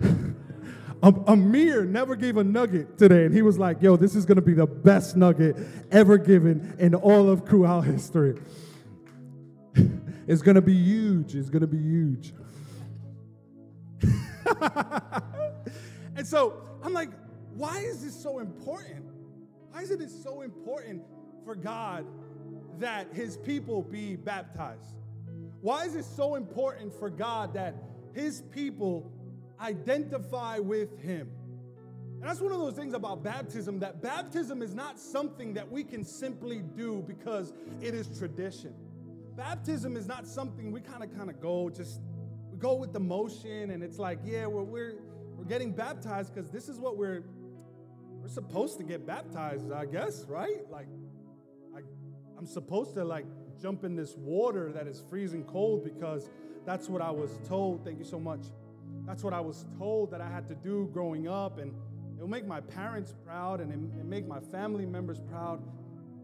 Amir 1.02 1.84
never 1.84 2.16
gave 2.16 2.38
a 2.38 2.44
nugget 2.44 2.98
today, 2.98 3.24
and 3.24 3.32
he 3.32 3.42
was 3.42 3.58
like, 3.58 3.82
Yo, 3.82 3.96
this 3.96 4.16
is 4.16 4.24
gonna 4.24 4.40
be 4.40 4.54
the 4.54 4.66
best 4.66 5.16
nugget 5.16 5.56
ever 5.92 6.16
given 6.16 6.74
in 6.78 6.94
all 6.94 7.28
of 7.28 7.44
Cru 7.44 7.64
history. 7.82 8.40
it's 10.26 10.42
gonna 10.42 10.62
be 10.62 10.74
huge. 10.74 11.36
It's 11.36 11.50
gonna 11.50 11.66
be 11.66 11.78
huge. 11.78 12.32
and 16.16 16.26
so 16.26 16.62
I'm 16.82 16.92
like, 16.92 17.10
why 17.54 17.78
is 17.78 18.04
this 18.04 18.14
so 18.14 18.38
important? 18.38 19.04
Why 19.70 19.82
is 19.82 19.90
it 19.90 20.10
so 20.10 20.42
important 20.42 21.02
for 21.44 21.54
God 21.54 22.06
that 22.78 23.08
his 23.12 23.36
people 23.36 23.82
be 23.82 24.16
baptized? 24.16 24.94
Why 25.60 25.84
is 25.84 25.94
it 25.96 26.04
so 26.04 26.36
important 26.36 26.92
for 26.92 27.10
God 27.10 27.54
that 27.54 27.74
his 28.14 28.42
people 28.52 29.10
identify 29.60 30.58
with 30.58 30.98
him? 31.00 31.28
And 32.20 32.28
that's 32.28 32.40
one 32.40 32.52
of 32.52 32.58
those 32.58 32.74
things 32.74 32.94
about 32.94 33.22
baptism 33.22 33.78
that 33.80 34.02
baptism 34.02 34.60
is 34.62 34.74
not 34.74 34.98
something 34.98 35.54
that 35.54 35.70
we 35.70 35.84
can 35.84 36.04
simply 36.04 36.62
do 36.76 37.04
because 37.06 37.52
it 37.80 37.94
is 37.94 38.18
tradition. 38.18 38.74
Baptism 39.36 39.96
is 39.96 40.08
not 40.08 40.26
something 40.26 40.72
we 40.72 40.80
kind 40.80 41.04
of 41.04 41.16
kind 41.16 41.30
of 41.30 41.40
go 41.40 41.70
just 41.70 42.00
go 42.58 42.74
with 42.74 42.92
the 42.92 43.00
motion 43.00 43.70
and 43.70 43.82
it's 43.82 43.98
like, 43.98 44.18
yeah, 44.24 44.46
we're 44.46 44.62
we're, 44.62 44.94
we're 45.36 45.44
getting 45.44 45.72
baptized 45.72 46.34
because 46.34 46.50
this 46.50 46.68
is 46.68 46.78
what 46.78 46.96
we're 46.96 47.24
we're 48.20 48.28
supposed 48.28 48.78
to 48.78 48.84
get 48.84 49.06
baptized, 49.06 49.72
I 49.72 49.86
guess, 49.86 50.24
right? 50.28 50.68
Like 50.70 50.88
I 51.76 51.80
I'm 52.38 52.46
supposed 52.46 52.94
to 52.94 53.04
like 53.04 53.26
jump 53.60 53.84
in 53.84 53.96
this 53.96 54.14
water 54.16 54.72
that 54.72 54.86
is 54.86 55.02
freezing 55.10 55.44
cold 55.44 55.84
because 55.84 56.30
that's 56.64 56.88
what 56.88 57.02
I 57.02 57.10
was 57.10 57.38
told. 57.48 57.84
Thank 57.84 57.98
you 57.98 58.04
so 58.04 58.20
much. 58.20 58.46
That's 59.06 59.24
what 59.24 59.32
I 59.32 59.40
was 59.40 59.64
told 59.78 60.10
that 60.10 60.20
I 60.20 60.28
had 60.28 60.46
to 60.48 60.54
do 60.54 60.88
growing 60.92 61.28
up 61.28 61.58
and 61.58 61.72
It'll 62.18 62.28
make 62.28 62.48
my 62.48 62.60
parents 62.60 63.14
proud 63.24 63.60
and 63.60 63.72
it, 63.72 64.04
make 64.04 64.26
my 64.26 64.40
family 64.40 64.84
members 64.84 65.20
proud. 65.20 65.62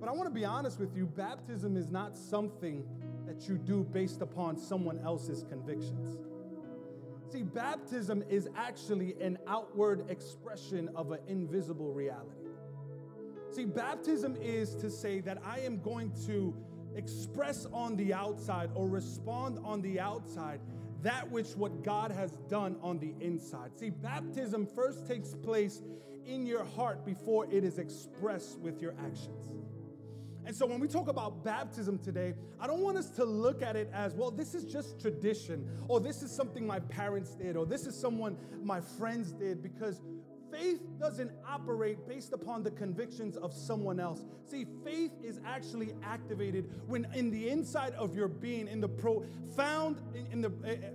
But 0.01 0.09
I 0.09 0.13
want 0.13 0.29
to 0.29 0.35
be 0.35 0.45
honest 0.45 0.81
with 0.81 0.97
you 0.97 1.07
baptism 1.07 1.77
is 1.77 1.89
not 1.89 2.17
something 2.17 2.85
that 3.27 3.49
you 3.49 3.57
do 3.57 3.85
based 3.85 4.23
upon 4.23 4.57
someone 4.57 4.99
else's 5.01 5.45
convictions. 5.49 6.19
See, 7.31 7.43
baptism 7.43 8.23
is 8.29 8.49
actually 8.57 9.17
an 9.21 9.39
outward 9.47 10.09
expression 10.09 10.89
of 10.95 11.11
an 11.11 11.21
invisible 11.27 11.93
reality. 11.93 12.47
See, 13.51 13.65
baptism 13.65 14.37
is 14.41 14.75
to 14.77 14.91
say 14.91 15.21
that 15.21 15.39
I 15.45 15.61
am 15.61 15.81
going 15.81 16.13
to 16.27 16.55
express 16.95 17.67
on 17.73 17.97
the 17.97 18.13
outside 18.13 18.71
or 18.75 18.89
respond 18.89 19.59
on 19.65 19.83
the 19.83 19.99
outside 20.01 20.61
that 21.03 21.31
which 21.31 21.49
what 21.57 21.83
God 21.83 22.11
has 22.11 22.33
done 22.49 22.77
on 22.83 22.99
the 22.99 23.15
inside. 23.21 23.79
See, 23.79 23.91
baptism 23.91 24.67
first 24.67 25.07
takes 25.07 25.35
place 25.35 25.83
in 26.25 26.47
your 26.47 26.65
heart 26.65 27.05
before 27.05 27.47
it 27.47 27.63
is 27.63 27.79
expressed 27.79 28.59
with 28.61 28.81
your 28.81 28.95
actions. 29.05 29.51
And 30.47 30.55
so 30.55 30.67
when 30.67 30.81
we 30.81 30.89
talk 30.89 31.09
about 31.09 31.45
baptism 31.45 31.99
today, 31.99 32.35
I 32.61 32.67
don't 32.67 32.81
want 32.81 32.99
us 32.99 33.11
to 33.11 33.25
look 33.25 33.63
at 33.63 33.77
it 33.77 33.91
as, 33.93 34.15
well, 34.15 34.31
this 34.31 34.55
is 34.55 34.65
just 34.65 35.01
tradition, 35.01 35.69
or 35.89 36.01
this 36.01 36.23
is 36.23 36.31
something 36.31 36.67
my 36.67 36.81
parents 36.81 37.35
did, 37.35 37.57
or 37.57 37.65
this 37.67 37.87
is 37.87 37.99
someone 37.99 38.37
my 38.63 38.81
friends 38.81 39.33
did, 39.33 39.63
because 39.63 40.03
faith 40.53 40.83
doesn't 41.01 41.33
operate 41.49 42.07
based 42.07 42.33
upon 42.33 42.63
the 42.63 42.71
convictions 42.71 43.37
of 43.37 43.53
someone 43.53 43.99
else. 43.99 44.25
See, 44.47 44.67
faith 44.85 45.13
is 45.23 45.41
actually 45.45 45.95
activated 46.03 46.71
when 46.87 47.07
in 47.15 47.31
the 47.31 47.49
inside 47.49 47.95
of 47.95 48.15
your 48.15 48.29
being, 48.29 48.69
in 48.69 48.81
the 48.81 48.89
profound, 48.89 49.97
in, 50.15 50.27
in 50.33 50.41
the 50.43 50.53
eh, 50.65 50.71
eh, 50.71 50.91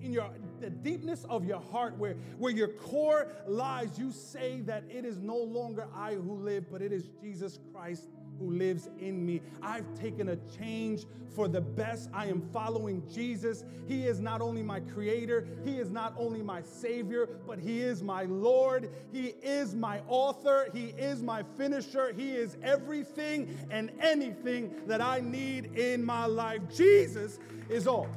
in 0.00 0.12
your 0.12 0.30
the 0.60 0.70
deepness 0.70 1.24
of 1.28 1.44
your 1.44 1.60
heart 1.60 1.96
where 1.98 2.14
where 2.38 2.52
your 2.52 2.68
core 2.68 3.32
lies 3.46 3.98
you 3.98 4.12
say 4.12 4.60
that 4.60 4.84
it 4.88 5.04
is 5.04 5.18
no 5.18 5.36
longer 5.36 5.88
i 5.94 6.14
who 6.14 6.36
live 6.36 6.70
but 6.70 6.80
it 6.80 6.92
is 6.92 7.08
jesus 7.20 7.58
christ 7.72 8.08
who 8.38 8.50
lives 8.50 8.88
in 8.98 9.24
me. 9.24 9.40
I've 9.62 9.92
taken 9.94 10.30
a 10.30 10.36
change 10.58 11.04
for 11.34 11.48
the 11.48 11.60
best. 11.60 12.08
I 12.12 12.26
am 12.26 12.42
following 12.52 13.02
Jesus. 13.12 13.64
He 13.86 14.06
is 14.06 14.20
not 14.20 14.40
only 14.40 14.62
my 14.62 14.80
creator, 14.80 15.46
He 15.64 15.78
is 15.78 15.90
not 15.90 16.14
only 16.18 16.42
my 16.42 16.62
Savior, 16.62 17.28
but 17.46 17.58
He 17.58 17.80
is 17.80 18.02
my 18.02 18.24
Lord. 18.24 18.90
He 19.12 19.34
is 19.42 19.74
my 19.74 20.00
author. 20.08 20.68
He 20.72 20.86
is 20.98 21.22
my 21.22 21.42
finisher. 21.56 22.12
He 22.12 22.32
is 22.32 22.56
everything 22.62 23.56
and 23.70 23.90
anything 24.00 24.74
that 24.86 25.00
I 25.00 25.20
need 25.20 25.76
in 25.76 26.04
my 26.04 26.26
life. 26.26 26.62
Jesus 26.74 27.38
is 27.68 27.86
all. 27.86 28.08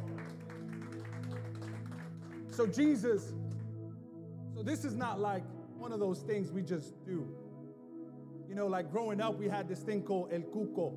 So, 2.52 2.68
Jesus, 2.68 3.34
so 4.56 4.62
this 4.62 4.84
is 4.84 4.96
not 4.96 5.20
like 5.20 5.44
one 5.78 5.92
of 5.92 6.00
those 6.00 6.20
things 6.20 6.52
we 6.52 6.62
just 6.62 6.94
do. 7.06 7.28
You 8.52 8.58
know, 8.58 8.68
like 8.68 8.92
growing 8.92 9.22
up, 9.22 9.40
we 9.40 9.48
had 9.48 9.70
this 9.70 9.80
thing 9.80 10.04
called 10.04 10.34
El 10.34 10.42
Cuco. 10.42 10.92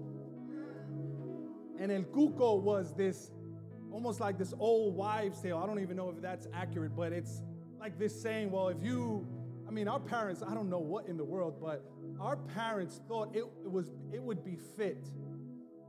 And 1.78 1.92
El 1.92 2.02
Cuco 2.02 2.60
was 2.60 2.92
this 2.94 3.30
almost 3.92 4.18
like 4.18 4.36
this 4.36 4.52
old 4.58 4.96
wives' 4.96 5.40
tale. 5.40 5.58
I 5.58 5.66
don't 5.68 5.78
even 5.78 5.96
know 5.96 6.10
if 6.10 6.20
that's 6.20 6.48
accurate, 6.52 6.96
but 6.96 7.12
it's 7.12 7.42
like 7.78 7.96
this 7.96 8.20
saying, 8.20 8.50
well, 8.50 8.70
if 8.70 8.78
you, 8.82 9.24
I 9.68 9.70
mean, 9.70 9.86
our 9.86 10.00
parents, 10.00 10.42
I 10.44 10.52
don't 10.52 10.68
know 10.68 10.80
what 10.80 11.06
in 11.06 11.16
the 11.16 11.22
world, 11.22 11.54
but 11.62 11.84
our 12.18 12.38
parents 12.38 13.00
thought 13.06 13.36
it, 13.36 13.44
it 13.62 13.70
was 13.70 13.92
it 14.12 14.20
would 14.20 14.44
be 14.44 14.56
fit 14.76 15.08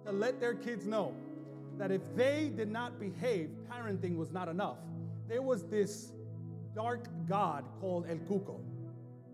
to 0.05 0.11
let 0.11 0.39
their 0.39 0.53
kids 0.53 0.85
know 0.85 1.15
that 1.79 1.89
if 1.89 2.15
they 2.15 2.51
did 2.55 2.71
not 2.71 2.99
behave, 2.99 3.49
parenting 3.71 4.17
was 4.17 4.31
not 4.31 4.49
enough. 4.49 4.77
There 5.27 5.41
was 5.41 5.63
this 5.63 6.11
dark 6.75 7.07
god 7.27 7.65
called 7.81 8.05
El 8.07 8.17
Cuco. 8.17 8.59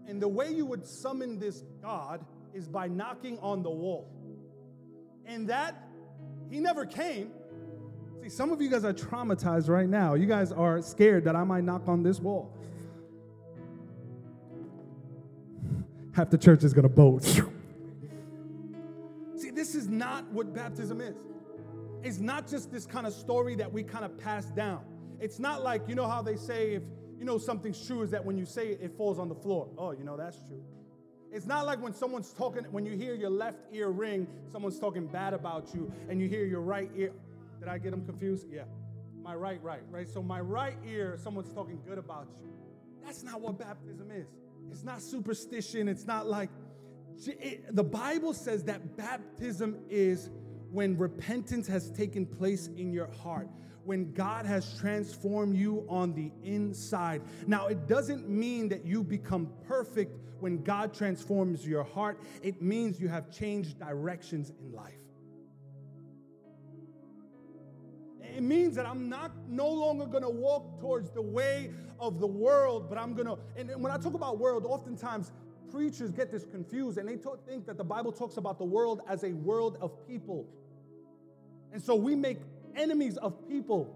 And 0.07 0.21
the 0.21 0.27
way 0.27 0.51
you 0.51 0.65
would 0.65 0.85
summon 0.85 1.39
this 1.39 1.63
God 1.81 2.25
is 2.53 2.67
by 2.67 2.87
knocking 2.87 3.39
on 3.39 3.63
the 3.63 3.69
wall. 3.69 4.11
And 5.25 5.47
that, 5.49 5.87
he 6.49 6.59
never 6.59 6.85
came. 6.85 7.31
See, 8.21 8.29
some 8.29 8.51
of 8.51 8.61
you 8.61 8.69
guys 8.69 8.83
are 8.83 8.93
traumatized 8.93 9.69
right 9.69 9.87
now. 9.87 10.13
You 10.13 10.25
guys 10.25 10.51
are 10.51 10.81
scared 10.81 11.23
that 11.25 11.35
I 11.35 11.43
might 11.43 11.63
knock 11.63 11.87
on 11.87 12.03
this 12.03 12.19
wall. 12.19 12.55
Half 16.13 16.29
the 16.29 16.37
church 16.37 16.63
is 16.63 16.73
going 16.73 16.83
to 16.83 16.89
bolt. 16.89 17.23
See, 19.35 19.49
this 19.49 19.73
is 19.73 19.87
not 19.87 20.27
what 20.31 20.53
baptism 20.53 21.01
is. 21.01 21.15
It's 22.03 22.19
not 22.19 22.47
just 22.47 22.71
this 22.71 22.85
kind 22.85 23.07
of 23.07 23.13
story 23.13 23.55
that 23.55 23.71
we 23.71 23.83
kind 23.83 24.03
of 24.03 24.17
pass 24.17 24.45
down. 24.45 24.83
It's 25.19 25.39
not 25.39 25.63
like, 25.63 25.87
you 25.87 25.95
know 25.95 26.07
how 26.07 26.21
they 26.21 26.35
say 26.35 26.73
if 26.73 26.83
you 27.21 27.27
know 27.27 27.37
something's 27.37 27.85
true 27.85 28.01
is 28.01 28.09
that 28.09 28.25
when 28.25 28.35
you 28.35 28.47
say 28.47 28.69
it, 28.69 28.79
it 28.81 28.97
falls 28.97 29.19
on 29.19 29.29
the 29.29 29.35
floor. 29.35 29.69
Oh, 29.77 29.91
you 29.91 30.03
know, 30.03 30.17
that's 30.17 30.37
true. 30.47 30.63
It's 31.31 31.45
not 31.45 31.67
like 31.67 31.79
when 31.79 31.93
someone's 31.93 32.33
talking, 32.33 32.63
when 32.71 32.83
you 32.83 32.97
hear 32.97 33.13
your 33.13 33.29
left 33.29 33.59
ear 33.71 33.89
ring, 33.89 34.25
someone's 34.51 34.79
talking 34.79 35.05
bad 35.05 35.35
about 35.35 35.71
you, 35.71 35.93
and 36.09 36.19
you 36.19 36.27
hear 36.27 36.45
your 36.45 36.61
right 36.61 36.89
ear. 36.95 37.11
Did 37.59 37.69
I 37.69 37.77
get 37.77 37.91
them 37.91 38.03
confused? 38.07 38.47
Yeah. 38.51 38.63
My 39.21 39.35
right, 39.35 39.61
right, 39.61 39.81
right. 39.91 40.09
So 40.09 40.23
my 40.23 40.39
right 40.39 40.75
ear, 40.83 41.15
someone's 41.21 41.53
talking 41.53 41.79
good 41.87 41.99
about 41.99 42.27
you. 42.41 42.49
That's 43.05 43.21
not 43.21 43.39
what 43.39 43.59
baptism 43.59 44.09
is. 44.09 44.25
It's 44.71 44.83
not 44.83 44.99
superstition. 44.99 45.87
It's 45.87 46.07
not 46.07 46.25
like 46.25 46.49
it, 47.27 47.75
the 47.75 47.83
Bible 47.83 48.33
says 48.33 48.63
that 48.63 48.97
baptism 48.97 49.77
is 49.91 50.31
when 50.71 50.97
repentance 50.97 51.67
has 51.67 51.91
taken 51.91 52.25
place 52.25 52.65
in 52.75 52.91
your 52.91 53.11
heart 53.23 53.47
when 53.83 54.13
God 54.13 54.45
has 54.45 54.77
transformed 54.79 55.55
you 55.55 55.85
on 55.89 56.13
the 56.13 56.31
inside. 56.43 57.21
Now, 57.47 57.67
it 57.67 57.87
doesn't 57.87 58.29
mean 58.29 58.69
that 58.69 58.85
you 58.85 59.03
become 59.03 59.49
perfect 59.67 60.17
when 60.41 60.63
God 60.63 60.93
transforms 60.93 61.67
your 61.67 61.83
heart, 61.83 62.19
it 62.41 62.61
means 62.61 62.99
you 62.99 63.07
have 63.07 63.31
changed 63.31 63.79
directions 63.79 64.51
in 64.59 64.73
life. 64.73 64.95
It 68.35 68.41
means 68.41 68.75
that 68.75 68.85
I'm 68.85 69.07
not 69.07 69.31
no 69.47 69.67
longer 69.67 70.05
going 70.05 70.23
to 70.23 70.29
walk 70.29 70.79
towards 70.79 71.11
the 71.11 71.21
way 71.21 71.71
of 71.99 72.19
the 72.19 72.27
world, 72.27 72.89
but 72.89 72.97
I'm 72.97 73.13
going 73.13 73.27
to. 73.27 73.37
And 73.55 73.69
when 73.81 73.91
I 73.91 73.97
talk 73.97 74.13
about 74.13 74.39
world, 74.39 74.65
oftentimes 74.65 75.31
preachers 75.69 76.11
get 76.11 76.31
this 76.31 76.43
confused 76.43 76.97
and 76.97 77.07
they 77.07 77.17
think 77.47 77.65
that 77.67 77.77
the 77.77 77.83
Bible 77.83 78.11
talks 78.11 78.37
about 78.37 78.57
the 78.57 78.65
world 78.65 79.01
as 79.07 79.23
a 79.23 79.33
world 79.33 79.77
of 79.79 80.07
people. 80.07 80.47
And 81.71 81.81
so 81.81 81.95
we 81.95 82.15
make 82.15 82.39
enemies 82.75 83.17
of 83.17 83.47
people, 83.47 83.95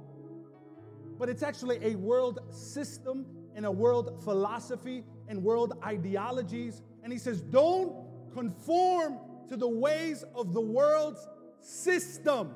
but 1.18 1.30
it's 1.30 1.44
actually 1.44 1.80
a 1.82 1.96
world 1.96 2.40
system 2.52 3.26
and 3.56 3.66
a 3.66 3.72
world 3.72 4.24
philosophy 4.24 5.04
and 5.28 5.42
world 5.44 5.74
ideologies. 5.84 6.82
And 7.04 7.12
he 7.12 7.20
says, 7.20 7.42
don't 7.42 7.96
conform 8.34 9.20
to 9.48 9.56
the 9.56 9.68
ways 9.68 10.24
of 10.36 10.54
the 10.54 10.62
world's 10.62 11.28
system, 11.60 12.54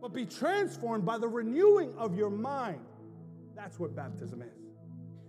but 0.00 0.12
be 0.12 0.26
transformed 0.26 1.04
by 1.04 1.18
the 1.18 1.28
renewing 1.28 1.94
of 1.96 2.16
your 2.16 2.30
mind. 2.30 2.80
That's 3.54 3.78
what 3.78 3.94
baptism 3.94 4.42
is. 4.42 4.60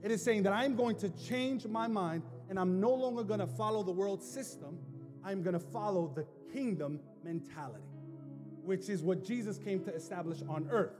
It 0.03 0.10
is 0.10 0.24
saying 0.24 0.44
that 0.44 0.53
I'm 0.53 0.75
going 0.75 0.96
to 0.98 1.10
change 1.10 1.68
my 1.68 1.88
mind 1.88 2.24
and 2.50 2.60
I'm 2.60 2.80
no 2.80 2.94
longer 2.94 3.24
going 3.24 3.39
to 3.39 3.48
follow 3.48 3.84
the 3.84 3.91
world 3.91 4.24
system, 4.24 4.77
I'm 5.24 5.44
going 5.44 5.53
to 5.53 5.60
follow 5.60 6.12
the 6.15 6.25
kingdom 6.51 7.00
mentality, 7.24 7.84
which 8.63 8.89
is 8.89 9.03
what 9.03 9.24
Jesus 9.24 9.58
came 9.58 9.84
to 9.84 9.94
establish 9.94 10.39
on 10.48 10.68
earth. 10.70 10.94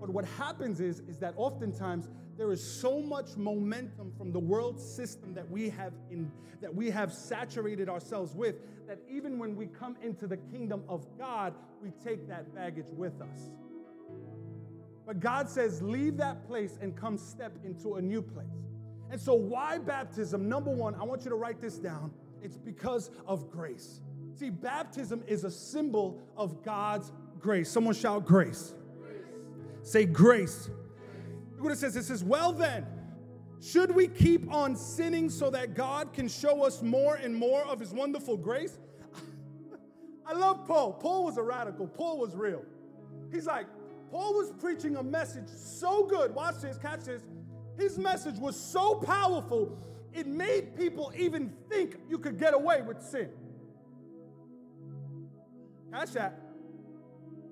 But 0.00 0.10
what 0.10 0.24
happens 0.24 0.80
is, 0.80 1.00
is 1.00 1.18
that 1.18 1.34
oftentimes 1.36 2.08
there 2.36 2.50
is 2.50 2.62
so 2.62 3.00
much 3.00 3.36
momentum 3.36 4.12
from 4.18 4.32
the 4.32 4.40
world 4.40 4.80
system 4.80 5.34
that 5.34 5.48
we 5.48 5.70
have 5.70 5.92
in 6.10 6.30
that 6.60 6.74
we 6.74 6.90
have 6.90 7.12
saturated 7.12 7.88
ourselves 7.88 8.34
with 8.34 8.56
that 8.86 8.98
even 9.08 9.38
when 9.38 9.54
we 9.54 9.66
come 9.66 9.96
into 10.02 10.26
the 10.26 10.36
kingdom 10.36 10.82
of 10.88 11.06
God, 11.18 11.54
we 11.82 11.90
take 12.02 12.28
that 12.28 12.54
baggage 12.54 12.86
with 12.90 13.20
us. 13.20 13.50
But 15.06 15.20
God 15.20 15.48
says, 15.48 15.82
leave 15.82 16.16
that 16.16 16.46
place 16.46 16.78
and 16.80 16.96
come 16.96 17.18
step 17.18 17.52
into 17.64 17.96
a 17.96 18.02
new 18.02 18.22
place. 18.22 18.46
And 19.10 19.20
so, 19.20 19.34
why 19.34 19.78
baptism? 19.78 20.48
Number 20.48 20.70
one, 20.70 20.94
I 20.94 21.04
want 21.04 21.24
you 21.24 21.30
to 21.30 21.36
write 21.36 21.60
this 21.60 21.76
down. 21.76 22.10
It's 22.42 22.56
because 22.56 23.10
of 23.26 23.50
grace. 23.50 24.00
See, 24.36 24.50
baptism 24.50 25.22
is 25.26 25.44
a 25.44 25.50
symbol 25.50 26.20
of 26.36 26.62
God's 26.64 27.12
grace. 27.38 27.70
Someone 27.70 27.94
shout 27.94 28.26
grace. 28.26 28.74
grace. 29.00 29.16
Say 29.82 30.06
grace. 30.06 30.68
Look 31.52 31.64
what 31.64 31.72
it 31.72 31.78
says. 31.78 31.94
It 31.94 32.04
says, 32.04 32.24
Well 32.24 32.52
then, 32.52 32.84
should 33.60 33.94
we 33.94 34.08
keep 34.08 34.52
on 34.52 34.76
sinning 34.76 35.30
so 35.30 35.50
that 35.50 35.74
God 35.74 36.12
can 36.12 36.28
show 36.28 36.64
us 36.64 36.82
more 36.82 37.14
and 37.14 37.34
more 37.34 37.62
of 37.62 37.78
his 37.78 37.92
wonderful 37.92 38.36
grace? 38.36 38.78
I 40.26 40.32
love 40.32 40.66
Paul. 40.66 40.94
Paul 40.94 41.24
was 41.24 41.38
a 41.38 41.42
radical, 41.42 41.86
Paul 41.86 42.18
was 42.18 42.34
real. 42.34 42.64
He's 43.32 43.46
like, 43.46 43.66
Paul 44.10 44.34
was 44.34 44.52
preaching 44.60 44.96
a 44.96 45.02
message 45.02 45.48
so 45.48 46.04
good. 46.04 46.34
Watch 46.34 46.60
this, 46.60 46.76
catch 46.76 47.04
this. 47.04 47.22
His 47.78 47.98
message 47.98 48.38
was 48.38 48.56
so 48.56 48.96
powerful, 48.96 49.78
it 50.12 50.26
made 50.26 50.76
people 50.76 51.12
even 51.16 51.52
think 51.68 51.96
you 52.08 52.18
could 52.18 52.38
get 52.38 52.54
away 52.54 52.82
with 52.82 53.02
sin. 53.02 53.30
Catch 55.94 56.12
that. 56.12 56.40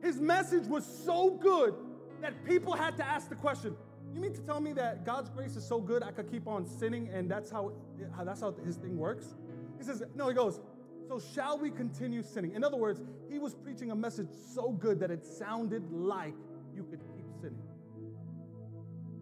His 0.02 0.20
message 0.20 0.66
was 0.66 0.84
so 0.84 1.30
good 1.30 1.74
that 2.20 2.44
people 2.44 2.72
had 2.74 2.96
to 2.96 3.06
ask 3.06 3.28
the 3.28 3.36
question 3.36 3.76
you 4.14 4.20
mean 4.20 4.34
to 4.34 4.42
tell 4.42 4.60
me 4.60 4.72
that 4.74 5.06
God's 5.06 5.30
grace 5.30 5.56
is 5.56 5.66
so 5.66 5.80
good 5.80 6.02
I 6.02 6.10
could 6.10 6.30
keep 6.30 6.46
on 6.46 6.66
sinning 6.66 7.08
and 7.08 7.30
that's 7.30 7.50
how, 7.50 7.72
how 8.14 8.24
that's 8.24 8.40
how 8.40 8.54
his 8.64 8.76
thing 8.76 8.98
works? 8.98 9.34
He 9.78 9.84
says, 9.84 10.02
no, 10.14 10.28
he 10.28 10.34
goes, 10.34 10.60
so 11.08 11.18
shall 11.18 11.58
we 11.58 11.70
continue 11.70 12.22
sinning? 12.22 12.52
In 12.52 12.62
other 12.62 12.76
words, 12.76 13.00
he 13.30 13.38
was 13.38 13.54
preaching 13.54 13.90
a 13.90 13.94
message 13.94 14.28
so 14.54 14.72
good 14.72 15.00
that 15.00 15.10
it 15.10 15.24
sounded 15.24 15.90
like 15.90 16.34
you 16.74 16.84
could 16.84 17.00
keep 17.14 17.24
sinning. 17.40 17.62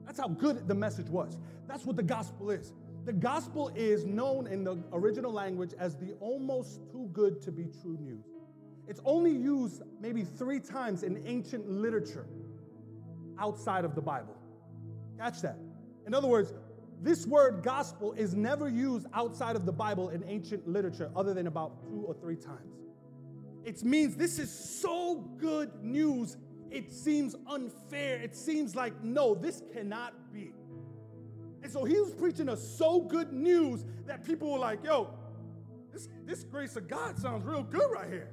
That's 0.04 0.18
how 0.18 0.28
good 0.28 0.66
the 0.66 0.74
message 0.74 1.08
was. 1.08 1.38
That's 1.68 1.86
what 1.86 1.94
the 1.94 2.02
gospel 2.02 2.50
is. 2.50 2.72
The 3.04 3.12
gospel 3.12 3.70
is 3.76 4.04
known 4.04 4.48
in 4.48 4.64
the 4.64 4.82
original 4.92 5.32
language 5.32 5.72
as 5.78 5.96
the 5.96 6.14
almost 6.20 6.80
too 6.90 7.08
good 7.12 7.40
to 7.42 7.52
be 7.52 7.68
true 7.80 7.96
news. 8.00 8.29
It's 8.90 9.00
only 9.04 9.30
used 9.30 9.82
maybe 10.00 10.24
three 10.24 10.58
times 10.58 11.04
in 11.04 11.22
ancient 11.24 11.70
literature 11.70 12.26
outside 13.38 13.84
of 13.84 13.94
the 13.94 14.00
Bible. 14.00 14.36
Catch 15.16 15.42
that. 15.42 15.56
In 16.08 16.12
other 16.12 16.26
words, 16.26 16.52
this 17.00 17.24
word 17.24 17.62
gospel 17.62 18.14
is 18.14 18.34
never 18.34 18.68
used 18.68 19.06
outside 19.14 19.54
of 19.54 19.64
the 19.64 19.70
Bible 19.70 20.08
in 20.08 20.24
ancient 20.26 20.66
literature 20.66 21.08
other 21.14 21.32
than 21.34 21.46
about 21.46 21.80
two 21.84 22.02
or 22.04 22.14
three 22.14 22.34
times. 22.34 22.80
It 23.64 23.84
means 23.84 24.16
this 24.16 24.40
is 24.40 24.50
so 24.50 25.18
good 25.38 25.70
news, 25.84 26.36
it 26.72 26.90
seems 26.90 27.36
unfair. 27.48 28.20
It 28.20 28.34
seems 28.34 28.74
like, 28.74 29.04
no, 29.04 29.36
this 29.36 29.62
cannot 29.72 30.32
be. 30.32 30.52
And 31.62 31.70
so 31.70 31.84
he 31.84 32.00
was 32.00 32.12
preaching 32.12 32.48
a 32.48 32.56
so 32.56 33.02
good 33.02 33.32
news 33.32 33.84
that 34.06 34.24
people 34.24 34.50
were 34.50 34.58
like, 34.58 34.82
yo, 34.82 35.10
this, 35.92 36.08
this 36.24 36.42
grace 36.42 36.74
of 36.74 36.88
God 36.88 37.20
sounds 37.20 37.44
real 37.44 37.62
good 37.62 37.88
right 37.92 38.10
here. 38.10 38.30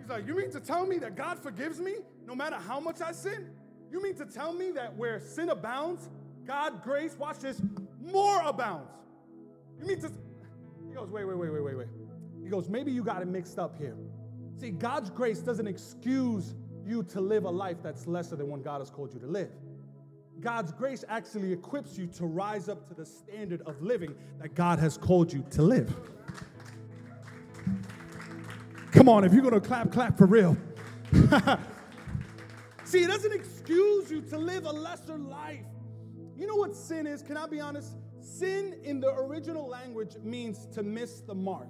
He's 0.00 0.08
like, 0.08 0.26
you 0.26 0.34
mean 0.34 0.50
to 0.52 0.60
tell 0.60 0.86
me 0.86 0.98
that 0.98 1.14
God 1.14 1.38
forgives 1.38 1.78
me 1.78 1.96
no 2.26 2.34
matter 2.34 2.56
how 2.56 2.80
much 2.80 3.00
I 3.00 3.12
sin? 3.12 3.50
You 3.92 4.02
mean 4.02 4.14
to 4.14 4.24
tell 4.24 4.52
me 4.52 4.70
that 4.72 4.96
where 4.96 5.20
sin 5.20 5.50
abounds, 5.50 6.08
God 6.46 6.82
grace, 6.82 7.16
watch 7.18 7.40
this, 7.40 7.60
more 8.00 8.40
abounds? 8.42 8.90
You 9.78 9.86
mean 9.86 10.00
to. 10.00 10.10
He 10.88 10.94
goes, 10.94 11.10
wait, 11.10 11.24
wait, 11.24 11.36
wait, 11.36 11.52
wait, 11.52 11.62
wait, 11.62 11.76
wait. 11.76 11.88
He 12.42 12.48
goes, 12.48 12.68
maybe 12.68 12.90
you 12.90 13.04
got 13.04 13.22
it 13.22 13.28
mixed 13.28 13.58
up 13.58 13.76
here. 13.76 13.96
See, 14.58 14.70
God's 14.70 15.10
grace 15.10 15.40
doesn't 15.40 15.66
excuse 15.66 16.54
you 16.84 17.02
to 17.04 17.20
live 17.20 17.44
a 17.44 17.50
life 17.50 17.78
that's 17.82 18.06
lesser 18.06 18.36
than 18.36 18.48
what 18.48 18.64
God 18.64 18.80
has 18.80 18.90
called 18.90 19.12
you 19.12 19.20
to 19.20 19.26
live. 19.26 19.50
God's 20.40 20.72
grace 20.72 21.04
actually 21.08 21.52
equips 21.52 21.98
you 21.98 22.06
to 22.06 22.26
rise 22.26 22.68
up 22.68 22.88
to 22.88 22.94
the 22.94 23.04
standard 23.04 23.62
of 23.66 23.80
living 23.82 24.14
that 24.40 24.54
God 24.54 24.78
has 24.78 24.96
called 24.96 25.32
you 25.32 25.44
to 25.50 25.62
live. 25.62 25.94
Come 29.00 29.08
on, 29.08 29.24
if 29.24 29.32
you're 29.32 29.40
gonna 29.40 29.62
clap, 29.62 29.90
clap 29.90 30.18
for 30.18 30.26
real. 30.26 30.58
See, 32.84 33.02
it 33.02 33.06
doesn't 33.06 33.32
excuse 33.32 34.10
you 34.10 34.20
to 34.20 34.36
live 34.36 34.66
a 34.66 34.70
lesser 34.70 35.16
life. 35.16 35.64
You 36.36 36.46
know 36.46 36.56
what 36.56 36.76
sin 36.76 37.06
is? 37.06 37.22
Can 37.22 37.38
I 37.38 37.46
be 37.46 37.60
honest? 37.60 37.94
Sin 38.20 38.78
in 38.82 39.00
the 39.00 39.08
original 39.14 39.66
language 39.66 40.16
means 40.22 40.66
to 40.74 40.82
miss 40.82 41.22
the 41.22 41.34
mark. 41.34 41.68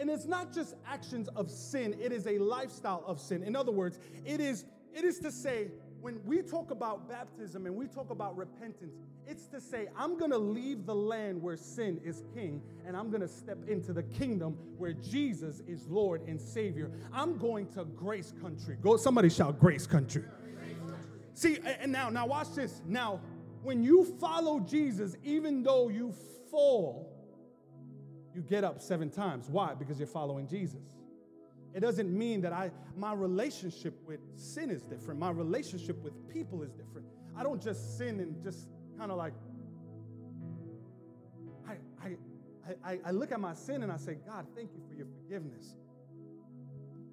And 0.00 0.10
it's 0.10 0.24
not 0.24 0.52
just 0.52 0.74
actions 0.84 1.28
of 1.36 1.48
sin, 1.48 1.94
it 2.00 2.10
is 2.10 2.26
a 2.26 2.38
lifestyle 2.38 3.04
of 3.06 3.20
sin. 3.20 3.44
In 3.44 3.54
other 3.54 3.70
words, 3.70 4.00
it 4.24 4.40
is 4.40 4.64
it 4.92 5.04
is 5.04 5.20
to 5.20 5.30
say 5.30 5.68
when 6.04 6.20
we 6.26 6.42
talk 6.42 6.70
about 6.70 7.08
baptism 7.08 7.64
and 7.64 7.74
we 7.74 7.86
talk 7.86 8.10
about 8.10 8.36
repentance, 8.36 8.94
it's 9.26 9.46
to 9.46 9.58
say, 9.58 9.88
I'm 9.96 10.18
gonna 10.18 10.36
leave 10.36 10.84
the 10.84 10.94
land 10.94 11.40
where 11.40 11.56
sin 11.56 11.98
is 12.04 12.22
king 12.34 12.60
and 12.86 12.94
I'm 12.94 13.10
gonna 13.10 13.26
step 13.26 13.56
into 13.66 13.94
the 13.94 14.02
kingdom 14.02 14.58
where 14.76 14.92
Jesus 14.92 15.62
is 15.66 15.88
Lord 15.88 16.20
and 16.28 16.38
Savior. 16.38 16.90
I'm 17.10 17.38
going 17.38 17.68
to 17.68 17.86
grace 17.86 18.34
country. 18.42 18.76
Go, 18.82 18.98
somebody 18.98 19.30
shout 19.30 19.58
grace 19.58 19.86
country. 19.86 20.24
See, 21.32 21.58
and 21.80 21.90
now, 21.90 22.10
now 22.10 22.26
watch 22.26 22.52
this. 22.54 22.82
Now, 22.86 23.22
when 23.62 23.82
you 23.82 24.04
follow 24.04 24.60
Jesus, 24.60 25.16
even 25.24 25.62
though 25.62 25.88
you 25.88 26.12
fall, 26.50 27.10
you 28.34 28.42
get 28.42 28.62
up 28.62 28.82
seven 28.82 29.08
times. 29.08 29.48
Why? 29.48 29.72
Because 29.72 29.98
you're 29.98 30.06
following 30.06 30.48
Jesus. 30.48 30.82
It 31.74 31.80
doesn't 31.80 32.16
mean 32.16 32.40
that 32.42 32.52
I 32.52 32.70
my 32.96 33.12
relationship 33.12 33.94
with 34.06 34.20
sin 34.36 34.70
is 34.70 34.82
different. 34.82 35.18
My 35.18 35.30
relationship 35.30 36.02
with 36.04 36.12
people 36.28 36.62
is 36.62 36.70
different. 36.72 37.06
I 37.36 37.42
don't 37.42 37.60
just 37.60 37.98
sin 37.98 38.20
and 38.20 38.40
just 38.42 38.68
kind 38.96 39.10
of 39.10 39.18
like 39.18 39.32
I, 41.68 41.74
I 42.02 42.90
I 42.92 42.98
I 43.06 43.10
look 43.10 43.32
at 43.32 43.40
my 43.40 43.54
sin 43.54 43.82
and 43.82 43.90
I 43.90 43.96
say, 43.96 44.16
God, 44.24 44.46
thank 44.54 44.70
you 44.72 44.82
for 44.88 44.94
your 44.94 45.06
forgiveness. 45.06 45.74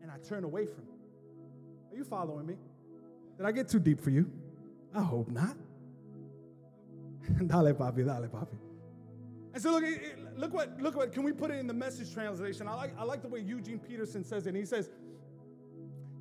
And 0.04 0.12
I 0.12 0.17
turn 0.17 0.43
away 0.43 0.67
from 0.67 0.84
it. 0.84 1.93
Are 1.93 1.97
you 1.97 2.04
following 2.04 2.45
me? 2.45 2.56
Did 3.38 3.47
I 3.47 3.52
get 3.52 3.67
too 3.67 3.80
deep 3.80 4.00
for 4.00 4.12
you? 4.12 4.30
I 4.93 5.02
hope 5.02 5.30
not. 5.32 5.58
dale, 7.47 7.74
papi, 7.74 8.06
dale, 8.06 8.30
papi. 8.32 8.58
And 9.54 9.62
so 9.62 9.71
look, 9.71 9.84
look 10.41 10.54
what, 10.54 10.82
look 10.82 10.97
what, 10.97 11.13
can 11.13 11.21
we 11.21 11.32
put 11.32 11.51
it 11.51 11.60
in 11.60 11.67
the 11.67 11.73
message 11.73 12.12
translation? 12.13 12.67
I 12.67 12.73
like, 12.73 12.99
I 12.99 13.04
like 13.04 13.21
the 13.21 13.27
way 13.27 13.39
Eugene 13.39 13.77
Peterson 13.77 14.23
says 14.23 14.47
it. 14.47 14.56
He 14.56 14.65
says, 14.65 14.89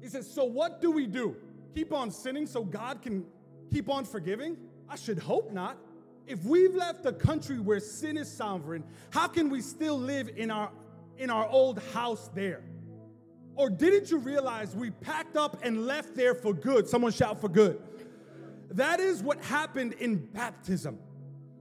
he 0.00 0.08
says, 0.08 0.30
so 0.30 0.44
what 0.44 0.82
do 0.82 0.90
we 0.90 1.06
do? 1.06 1.34
Keep 1.74 1.92
on 1.92 2.10
sinning 2.10 2.46
so 2.46 2.62
God 2.62 3.00
can 3.00 3.24
keep 3.72 3.88
on 3.88 4.04
forgiving? 4.04 4.58
I 4.88 4.96
should 4.96 5.18
hope 5.18 5.52
not. 5.52 5.78
If 6.26 6.44
we've 6.44 6.74
left 6.74 7.06
a 7.06 7.12
country 7.12 7.58
where 7.58 7.80
sin 7.80 8.18
is 8.18 8.30
sovereign, 8.30 8.84
how 9.08 9.26
can 9.26 9.48
we 9.48 9.62
still 9.62 9.98
live 9.98 10.30
in 10.36 10.50
our 10.50 10.70
in 11.16 11.30
our 11.30 11.48
old 11.48 11.80
house 11.92 12.30
there? 12.34 12.62
Or 13.56 13.68
didn't 13.68 14.10
you 14.10 14.18
realize 14.18 14.76
we 14.76 14.90
packed 14.90 15.36
up 15.36 15.58
and 15.62 15.86
left 15.86 16.14
there 16.14 16.34
for 16.34 16.54
good? 16.54 16.88
Someone 16.88 17.12
shout 17.12 17.40
for 17.40 17.48
good. 17.48 17.82
That 18.70 19.00
is 19.00 19.22
what 19.22 19.42
happened 19.42 19.94
in 19.94 20.16
baptism. 20.16 20.98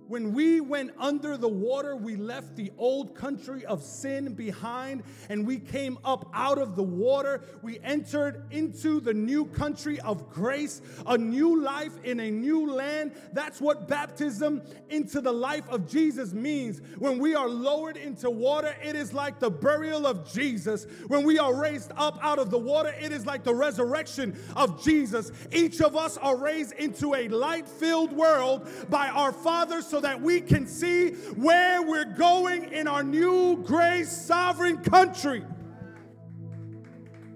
When 0.09 0.33
we 0.33 0.59
went 0.59 0.89
under 0.97 1.37
the 1.37 1.47
water, 1.47 1.95
we 1.95 2.15
left 2.15 2.55
the 2.55 2.71
old 2.79 3.13
country 3.13 3.63
of 3.67 3.83
sin 3.83 4.33
behind 4.33 5.03
and 5.29 5.45
we 5.45 5.59
came 5.59 5.99
up 6.03 6.31
out 6.33 6.57
of 6.57 6.75
the 6.75 6.81
water. 6.81 7.43
We 7.61 7.79
entered 7.81 8.47
into 8.49 9.01
the 9.01 9.13
new 9.13 9.45
country 9.45 9.99
of 9.99 10.31
grace, 10.31 10.81
a 11.05 11.15
new 11.15 11.61
life 11.61 11.93
in 12.03 12.21
a 12.21 12.31
new 12.31 12.71
land. 12.71 13.11
That's 13.33 13.61
what 13.61 13.87
baptism 13.87 14.63
into 14.89 15.21
the 15.21 15.31
life 15.31 15.69
of 15.69 15.87
Jesus 15.87 16.33
means. 16.33 16.81
When 16.97 17.19
we 17.19 17.35
are 17.35 17.47
lowered 17.47 17.95
into 17.95 18.31
water, 18.31 18.75
it 18.83 18.95
is 18.95 19.13
like 19.13 19.39
the 19.39 19.51
burial 19.51 20.07
of 20.07 20.33
Jesus. 20.33 20.87
When 21.07 21.23
we 21.23 21.37
are 21.37 21.53
raised 21.53 21.91
up 21.95 22.17
out 22.23 22.39
of 22.39 22.49
the 22.49 22.57
water, 22.57 22.95
it 22.99 23.11
is 23.11 23.27
like 23.27 23.43
the 23.43 23.53
resurrection 23.53 24.35
of 24.55 24.83
Jesus. 24.83 25.31
Each 25.51 25.81
of 25.81 25.95
us 25.95 26.17
are 26.17 26.35
raised 26.35 26.73
into 26.73 27.13
a 27.13 27.27
light 27.27 27.67
filled 27.67 28.11
world 28.11 28.67
by 28.89 29.09
our 29.09 29.31
Father. 29.31 29.83
So 29.83 29.98
that 30.01 30.21
we 30.21 30.41
can 30.41 30.65
see 30.67 31.09
where 31.35 31.81
we're 31.81 32.05
going 32.05 32.71
in 32.71 32.87
our 32.87 33.03
new 33.03 33.57
grace 33.63 34.11
sovereign 34.11 34.77
country. 34.77 35.43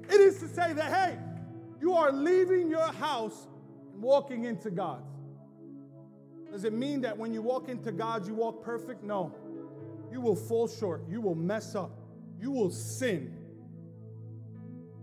It 0.09 0.19
is 0.19 0.39
to 0.39 0.47
say 0.47 0.73
that, 0.73 0.93
hey, 0.93 1.17
you 1.81 1.93
are 1.93 2.11
leaving 2.11 2.69
your 2.69 2.91
house 2.93 3.47
and 3.93 4.01
walking 4.01 4.45
into 4.45 4.69
God's. 4.69 5.09
Does 6.51 6.65
it 6.65 6.73
mean 6.73 7.01
that 7.01 7.17
when 7.17 7.33
you 7.33 7.41
walk 7.41 7.67
into 7.67 7.91
God, 7.91 8.27
you 8.27 8.35
walk 8.35 8.63
perfect? 8.63 9.03
No. 9.03 9.33
You 10.11 10.21
will 10.21 10.35
fall 10.35 10.67
short. 10.67 11.01
You 11.09 11.19
will 11.19 11.35
mess 11.35 11.73
up. 11.73 11.91
you 12.39 12.51
will 12.51 12.69
sin. 12.69 13.33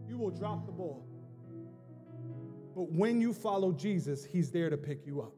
You 0.09 0.17
will 0.19 0.31
drop 0.31 0.67
the 0.67 0.73
ball. 0.73 1.05
But 2.75 2.93
when 2.93 3.21
you 3.21 3.33
follow 3.33 3.73
Jesus, 3.73 4.25
He's 4.25 4.51
there 4.51 4.71
to 4.71 4.77
pick 4.77 5.07
you 5.07 5.23
up. 5.23 5.33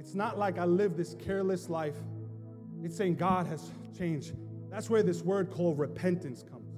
It's 0.00 0.14
not 0.14 0.38
like 0.38 0.56
I 0.56 0.64
live 0.64 0.96
this 0.96 1.14
careless 1.18 1.68
life. 1.68 1.94
It's 2.82 2.96
saying 2.96 3.16
God 3.16 3.46
has 3.46 3.70
changed. 3.96 4.32
That's 4.70 4.88
where 4.88 5.02
this 5.02 5.20
word 5.22 5.50
called 5.50 5.78
repentance 5.78 6.42
comes. 6.42 6.74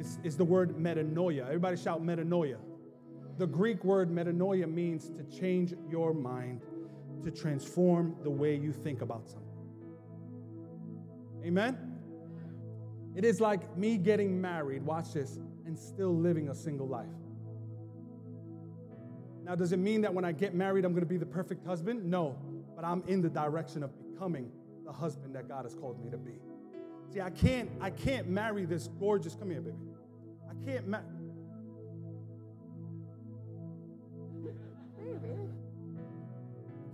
It's, 0.00 0.18
it's 0.24 0.34
the 0.34 0.44
word 0.44 0.76
metanoia. 0.76 1.46
Everybody 1.46 1.76
shout 1.76 2.02
metanoia. 2.02 2.56
The 3.38 3.46
Greek 3.46 3.84
word 3.84 4.10
metanoia 4.10 4.68
means 4.68 5.10
to 5.10 5.22
change 5.24 5.74
your 5.88 6.12
mind, 6.12 6.62
to 7.22 7.30
transform 7.30 8.16
the 8.24 8.30
way 8.30 8.56
you 8.56 8.72
think 8.72 9.00
about 9.00 9.28
something. 9.28 9.46
Amen? 11.44 11.78
It 13.14 13.24
is 13.24 13.40
like 13.40 13.76
me 13.78 13.96
getting 13.96 14.40
married, 14.40 14.82
watch 14.82 15.12
this, 15.12 15.38
and 15.66 15.78
still 15.78 16.16
living 16.16 16.48
a 16.48 16.54
single 16.54 16.88
life. 16.88 17.06
Now, 19.44 19.54
does 19.54 19.70
it 19.70 19.78
mean 19.78 20.00
that 20.00 20.12
when 20.12 20.24
I 20.24 20.32
get 20.32 20.52
married, 20.52 20.84
I'm 20.84 20.92
gonna 20.92 21.06
be 21.06 21.16
the 21.16 21.24
perfect 21.24 21.64
husband? 21.64 22.04
No, 22.04 22.36
but 22.76 22.84
I'm 22.84 23.02
in 23.08 23.22
the 23.22 23.30
direction 23.30 23.82
of 23.82 23.90
becoming 24.12 24.52
the 24.84 24.92
husband 24.92 25.34
that 25.34 25.48
God 25.48 25.64
has 25.64 25.74
called 25.74 26.02
me 26.04 26.10
to 26.10 26.18
be. 26.18 26.38
See, 27.12 27.20
I 27.20 27.30
can't, 27.30 27.70
I 27.80 27.90
can't 27.90 28.28
marry 28.28 28.66
this 28.66 28.88
gorgeous, 29.00 29.34
come 29.34 29.50
here, 29.50 29.62
baby. 29.62 29.76
I 30.48 30.70
can't 30.70 30.86
marry. 30.86 31.04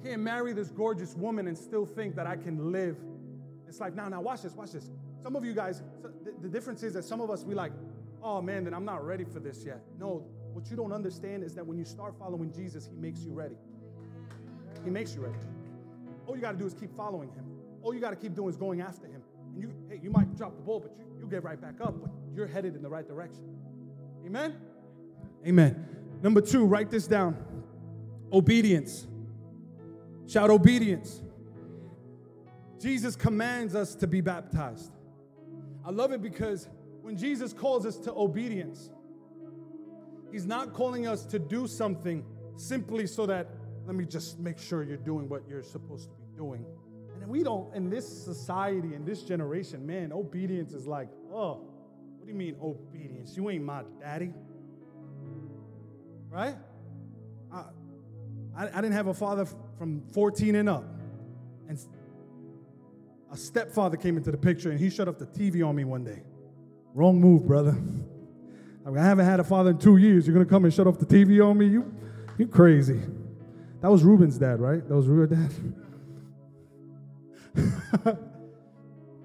Can't 0.05 0.23
marry 0.23 0.53
this 0.53 0.69
gorgeous 0.69 1.15
woman 1.17 1.47
and 1.47 1.57
still 1.57 1.87
think 1.87 2.17
that 2.17 2.27
I 2.27 2.37
can 2.37 2.73
live 2.73 2.97
this 3.67 3.81
life. 3.81 3.95
Now, 3.95 4.09
now, 4.09 4.21
watch 4.21 4.43
this, 4.43 4.55
watch 4.55 4.73
this. 4.73 4.91
Some 5.23 5.37
of 5.37 5.45
you 5.45 5.55
guys, 5.55 5.83
the, 6.03 6.33
the 6.43 6.49
difference 6.49 6.83
is 6.83 6.95
that 6.95 7.05
some 7.05 7.21
of 7.21 7.31
us, 7.31 7.45
we 7.45 7.55
like, 7.55 7.73
oh 8.23 8.43
man, 8.43 8.65
then 8.65 8.75
I'm 8.75 8.85
not 8.85 9.05
ready 9.07 9.25
for 9.25 9.39
this 9.39 9.65
yet. 9.65 9.81
No, 9.99 10.25
what 10.53 10.71
you 10.71 10.77
don't 10.77 10.93
understand 10.93 11.45
is 11.45 11.55
that 11.55 11.67
when 11.67 11.79
you 11.79 11.85
start 11.85 12.15
following 12.19 12.53
Jesus, 12.53 12.89
He 12.93 12.97
makes 12.97 13.21
you 13.21 13.33
ready. 13.33 13.57
He 14.85 14.91
makes 14.91 15.15
you 15.15 15.23
ready. 15.23 15.39
All 16.27 16.35
you 16.35 16.43
got 16.43 16.53
to 16.53 16.59
do 16.59 16.67
is 16.67 16.75
keep 16.75 16.95
following 16.97 17.31
Him. 17.31 17.45
All 17.83 17.95
you 17.95 18.01
got 18.01 18.11
to 18.11 18.17
keep 18.17 18.35
doing 18.35 18.51
is 18.51 18.57
going 18.57 18.81
after 18.81 19.07
Him. 19.07 19.23
And 19.55 19.63
you, 19.63 19.73
hey, 19.89 20.01
you 20.03 20.11
might 20.11 20.37
drop 20.37 20.57
the 20.57 20.63
ball, 20.63 20.81
but 20.81 20.93
you, 20.99 21.05
you 21.21 21.27
get 21.27 21.43
right 21.45 21.61
back 21.61 21.81
up, 21.81 22.01
but 22.01 22.11
you're 22.35 22.47
headed 22.47 22.77
in 22.77 22.83
the 22.83 22.89
right 22.89 23.07
direction. 23.07 23.45
Amen? 24.25 24.57
Amen. 25.47 25.89
Number 26.23 26.41
two, 26.41 26.65
write 26.65 26.91
this 26.91 27.07
down 27.07 27.37
obedience. 28.33 29.07
Shout 30.27 30.51
obedience. 30.51 31.21
Jesus 32.81 33.15
commands 33.15 33.75
us 33.75 33.95
to 33.97 34.07
be 34.07 34.21
baptized. 34.21 34.91
I 35.85 35.91
love 35.91 36.13
it 36.13 36.23
because 36.23 36.69
when 37.03 37.17
Jesus 37.17 37.53
calls 37.53 37.85
us 37.85 37.97
to 37.99 38.13
obedience, 38.13 38.91
He's 40.33 40.47
not 40.47 40.73
calling 40.73 41.07
us 41.07 41.27
to 41.27 41.39
do 41.39 41.67
something 41.67 42.25
simply 42.57 43.07
so 43.07 43.27
that, 43.27 43.49
let 43.87 43.95
me 43.95 44.05
just 44.05 44.39
make 44.39 44.59
sure 44.59 44.83
you're 44.83 44.97
doing 44.97 45.29
what 45.29 45.43
you're 45.49 45.63
supposed 45.63 46.11
to 46.11 46.17
be 46.17 46.37
doing. 46.37 46.65
And 47.21 47.31
we 47.31 47.43
don't, 47.43 47.75
in 47.75 47.89
this 47.91 48.07
society, 48.07 48.95
in 48.95 49.05
this 49.05 49.23
generation, 49.23 49.87
man, 49.87 50.13
obedience 50.13 50.73
is 50.73 50.87
like, 50.87 51.09
oh, 51.33 51.61
what 52.19 52.27
do 52.27 52.33
you 52.33 52.39
mean 52.39 52.57
obedience? 52.63 53.37
You 53.37 53.49
ain't 53.51 53.65
my 53.65 53.83
daddy. 54.01 54.33
Right? 56.31 56.57
I, 57.53 57.65
I, 58.57 58.69
I 58.69 58.81
didn't 58.81 58.93
have 58.93 59.09
a 59.09 59.15
father 59.15 59.47
from 59.79 60.03
14 60.13 60.55
and 60.57 60.69
up. 60.69 60.85
And 61.69 61.79
a 63.31 63.37
stepfather 63.37 63.97
came 63.97 64.17
into 64.17 64.31
the 64.31 64.37
picture 64.37 64.71
and 64.71 64.79
he 64.79 64.91
shut 64.91 65.09
off 65.09 65.19
the 65.19 65.27
TV 65.27 65.67
on 65.67 65.75
me 65.77 65.85
one 65.85 66.05
day. 66.05 66.23
Wrong 66.95 67.21
move, 67.21 67.47
brother. 67.47 67.77
I, 68.85 68.91
mean, 68.91 68.99
I 68.99 69.05
haven't 69.05 69.25
had 69.25 69.41
a 69.41 69.45
father 69.45 69.71
in 69.71 69.79
two 69.79 69.97
years. 69.97 70.27
You're 70.27 70.35
gonna 70.35 70.45
come 70.45 70.65
and 70.65 70.75
shut 70.75 70.87
off 70.87 70.99
the 70.99 71.07
TV 71.07 71.45
on 71.45 71.57
me? 71.57 71.67
You, 71.67 71.95
you 72.37 72.47
crazy. 72.47 73.01
That 73.83 73.91
was 73.91 74.05
Ruben's 74.05 74.39
dad, 74.39 74.61
right? 74.61 74.87
That 74.87 74.95
was 74.95 75.09
Ruben's 75.09 75.53
dad. 75.55 75.75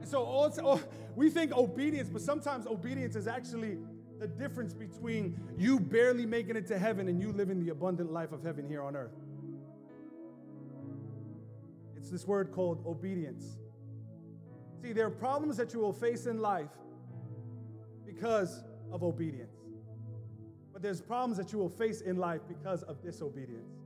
so 0.04 0.82
we 1.16 1.30
think 1.30 1.56
obedience, 1.56 2.10
but 2.10 2.22
sometimes 2.22 2.66
obedience 2.66 3.16
is 3.16 3.28
actually 3.28 3.78
the 4.20 4.28
difference 4.28 4.74
between 4.74 5.40
you 5.58 5.80
barely 5.80 6.26
making 6.26 6.56
it 6.56 6.66
to 6.68 6.80
heaven 6.80 7.08
and 7.08 7.22
you 7.22 7.32
living 7.32 7.64
the 7.64 7.70
abundant 7.70 8.12
life 8.12 8.32
of 8.32 8.44
heaven 8.44 8.68
here 8.68 8.82
on 8.82 8.96
earth. 8.96 9.14
It's 11.96 12.10
this 12.10 12.26
word 12.26 12.52
called 12.52 12.84
obedience. 12.86 13.60
See, 14.82 14.92
there 14.92 15.06
are 15.06 15.12
problems 15.12 15.58
that 15.58 15.72
you 15.72 15.80
will 15.80 15.94
face 15.94 16.26
in 16.26 16.40
life 16.40 16.72
because 18.08 18.64
of 18.92 19.04
obedience. 19.04 19.54
But 20.74 20.82
there's 20.82 21.02
problems 21.02 21.38
that 21.38 21.52
you 21.54 21.60
will 21.60 21.70
face 21.70 22.02
in 22.02 22.18
life 22.18 22.42
because 22.48 22.82
of 22.84 23.04
disobedience. 23.04 23.77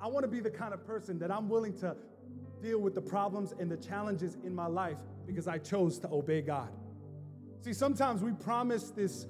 I 0.00 0.06
want 0.06 0.24
to 0.24 0.28
be 0.28 0.40
the 0.40 0.50
kind 0.50 0.74
of 0.74 0.86
person 0.86 1.18
that 1.20 1.30
I'm 1.30 1.48
willing 1.48 1.76
to 1.78 1.96
deal 2.62 2.78
with 2.78 2.94
the 2.94 3.00
problems 3.00 3.54
and 3.58 3.70
the 3.70 3.76
challenges 3.76 4.36
in 4.44 4.54
my 4.54 4.66
life 4.66 4.98
because 5.26 5.48
I 5.48 5.58
chose 5.58 5.98
to 6.00 6.08
obey 6.10 6.40
God. 6.40 6.70
See, 7.60 7.72
sometimes 7.72 8.22
we 8.22 8.32
promise 8.32 8.90
this 8.90 9.26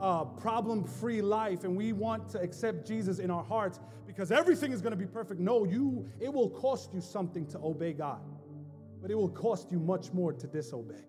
uh, 0.00 0.24
problem 0.24 0.84
free 0.84 1.20
life 1.20 1.64
and 1.64 1.76
we 1.76 1.92
want 1.92 2.28
to 2.30 2.40
accept 2.40 2.86
Jesus 2.86 3.18
in 3.18 3.30
our 3.30 3.44
hearts 3.44 3.80
because 4.06 4.32
everything 4.32 4.72
is 4.72 4.80
going 4.80 4.92
to 4.92 4.96
be 4.96 5.06
perfect. 5.06 5.40
No, 5.40 5.64
you, 5.64 6.08
it 6.20 6.32
will 6.32 6.50
cost 6.50 6.92
you 6.92 7.00
something 7.00 7.46
to 7.46 7.58
obey 7.58 7.92
God, 7.92 8.20
but 9.00 9.10
it 9.10 9.14
will 9.14 9.28
cost 9.28 9.70
you 9.70 9.78
much 9.78 10.12
more 10.12 10.32
to 10.32 10.46
disobey. 10.46 11.04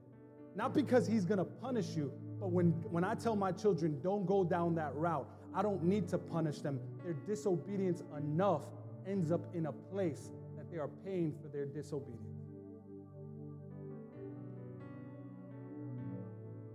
Not 0.55 0.73
because 0.73 1.07
He's 1.07 1.25
going 1.25 1.37
to 1.37 1.45
punish 1.45 1.95
you, 1.95 2.11
but 2.39 2.51
when, 2.51 2.71
when 2.91 3.03
I 3.03 3.15
tell 3.15 3.35
my 3.35 3.51
children, 3.51 3.99
don't 4.03 4.25
go 4.25 4.43
down 4.43 4.75
that 4.75 4.93
route, 4.95 5.27
I 5.53 5.61
don't 5.61 5.83
need 5.83 6.07
to 6.09 6.17
punish 6.17 6.59
them. 6.59 6.79
Their 7.03 7.13
disobedience 7.13 8.03
enough 8.17 8.63
ends 9.07 9.31
up 9.31 9.41
in 9.53 9.65
a 9.65 9.71
place 9.71 10.31
that 10.57 10.71
they 10.71 10.77
are 10.77 10.89
paying 11.05 11.33
for 11.41 11.47
their 11.47 11.65
disobedience. 11.65 12.21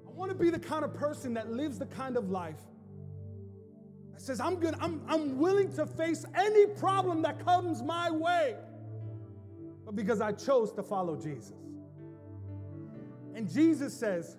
I 0.06 0.10
want 0.10 0.30
to 0.30 0.36
be 0.36 0.50
the 0.50 0.58
kind 0.58 0.84
of 0.84 0.94
person 0.94 1.34
that 1.34 1.50
lives 1.50 1.78
the 1.78 1.86
kind 1.86 2.16
of 2.16 2.30
life 2.30 2.60
that 4.12 4.20
says, 4.20 4.40
I'm 4.40 4.56
good, 4.56 4.74
I'm, 4.80 5.02
I'm 5.08 5.38
willing 5.38 5.72
to 5.74 5.86
face 5.86 6.24
any 6.34 6.66
problem 6.66 7.22
that 7.22 7.44
comes 7.44 7.82
my 7.82 8.10
way, 8.10 8.56
but 9.84 9.94
because 9.94 10.20
I 10.20 10.32
chose 10.32 10.72
to 10.72 10.82
follow 10.82 11.16
Jesus. 11.16 11.52
And 13.34 13.52
Jesus 13.52 13.92
says, 13.92 14.38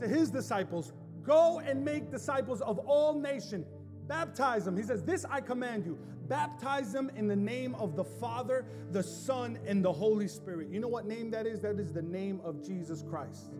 to 0.00 0.08
his 0.08 0.30
disciples, 0.30 0.92
Go 1.22 1.58
and 1.58 1.84
make 1.84 2.10
disciples 2.10 2.60
of 2.60 2.78
all 2.78 3.18
nations. 3.18 3.66
Baptize 4.06 4.64
them. 4.64 4.76
He 4.76 4.84
says, 4.84 5.02
This 5.02 5.24
I 5.24 5.40
command 5.40 5.84
you. 5.84 5.98
Baptize 6.28 6.92
them 6.92 7.10
in 7.16 7.28
the 7.28 7.36
name 7.36 7.74
of 7.76 7.96
the 7.96 8.04
Father, 8.04 8.64
the 8.90 9.02
Son, 9.02 9.58
and 9.66 9.84
the 9.84 9.92
Holy 9.92 10.28
Spirit. 10.28 10.68
You 10.70 10.80
know 10.80 10.88
what 10.88 11.06
name 11.06 11.30
that 11.30 11.46
is? 11.46 11.60
That 11.60 11.78
is 11.78 11.92
the 11.92 12.02
name 12.02 12.40
of 12.44 12.64
Jesus 12.64 13.02
Christ. 13.02 13.52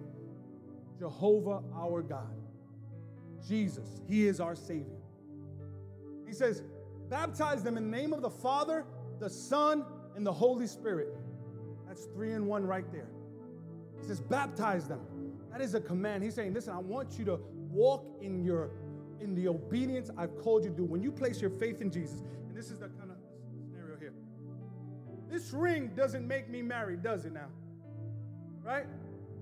Jehovah 0.98 1.62
our 1.74 2.02
God. 2.02 2.34
Jesus. 3.46 4.00
He 4.08 4.26
is 4.26 4.40
our 4.40 4.54
Savior. 4.54 5.00
He 6.26 6.32
says, 6.32 6.62
Baptize 7.08 7.62
them 7.62 7.76
in 7.76 7.90
the 7.90 7.96
name 7.96 8.12
of 8.12 8.22
the 8.22 8.30
Father, 8.30 8.84
the 9.20 9.30
Son, 9.30 9.84
and 10.16 10.26
the 10.26 10.32
Holy 10.32 10.66
Spirit. 10.66 11.14
That's 11.86 12.06
three 12.06 12.32
in 12.32 12.46
one 12.46 12.66
right 12.66 12.90
there. 12.90 13.08
He 14.00 14.06
says, 14.06 14.20
Baptize 14.20 14.88
them. 14.88 15.00
That 15.56 15.60
is 15.60 15.74
a 15.74 15.80
command. 15.80 16.22
He's 16.22 16.34
saying, 16.34 16.52
listen, 16.52 16.74
I 16.74 16.78
want 16.78 17.18
you 17.18 17.24
to 17.26 17.40
walk 17.70 18.04
in 18.20 18.44
your 18.44 18.70
in 19.20 19.34
the 19.34 19.48
obedience 19.48 20.10
I've 20.18 20.36
called 20.36 20.64
you 20.64 20.70
to 20.70 20.76
do. 20.76 20.84
When 20.84 21.02
you 21.02 21.10
place 21.10 21.40
your 21.40 21.48
faith 21.48 21.80
in 21.80 21.90
Jesus, 21.90 22.22
this 22.56 22.70
is 22.70 22.78
the 22.78 22.88
kind 22.88 23.10
of 23.10 23.18
scenario 23.70 23.98
here. 23.98 24.14
This 25.28 25.52
ring 25.52 25.90
doesn't 25.94 26.26
make 26.26 26.48
me 26.48 26.62
married, 26.62 27.02
does 27.02 27.26
it 27.26 27.34
now? 27.34 27.48
Right? 28.62 28.86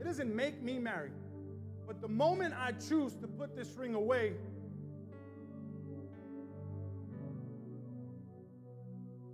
It 0.00 0.04
doesn't 0.04 0.34
make 0.34 0.62
me 0.62 0.78
married. 0.80 1.12
But 1.86 2.00
the 2.00 2.08
moment 2.08 2.54
I 2.58 2.72
choose 2.72 3.14
to 3.16 3.28
put 3.28 3.54
this 3.54 3.68
ring 3.76 3.94
away, 3.94 4.32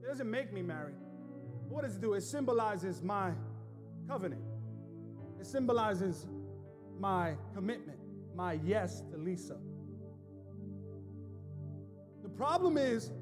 it 0.02 0.06
doesn't 0.06 0.30
make 0.30 0.52
me 0.52 0.60
married. 0.60 0.96
What 1.68 1.84
does 1.84 1.96
it 1.96 2.02
do? 2.02 2.14
It 2.14 2.22
symbolizes 2.22 3.02
my 3.02 3.32
covenant. 4.08 4.42
It 5.40 5.46
symbolizes 5.46 6.26
my 6.98 7.34
commitment, 7.54 7.98
my 8.34 8.54
yes 8.64 9.02
to 9.12 9.16
Lisa. 9.16 9.56
The 12.22 12.28
problem 12.28 12.76
is 12.76 13.12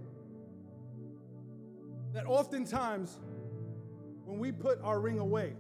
that 2.19 2.27
oftentimes 2.27 3.21
when 4.25 4.41
we 4.41 4.51
put 4.51 4.81
our 4.83 4.99
ring 4.99 5.21
away, 5.21 5.53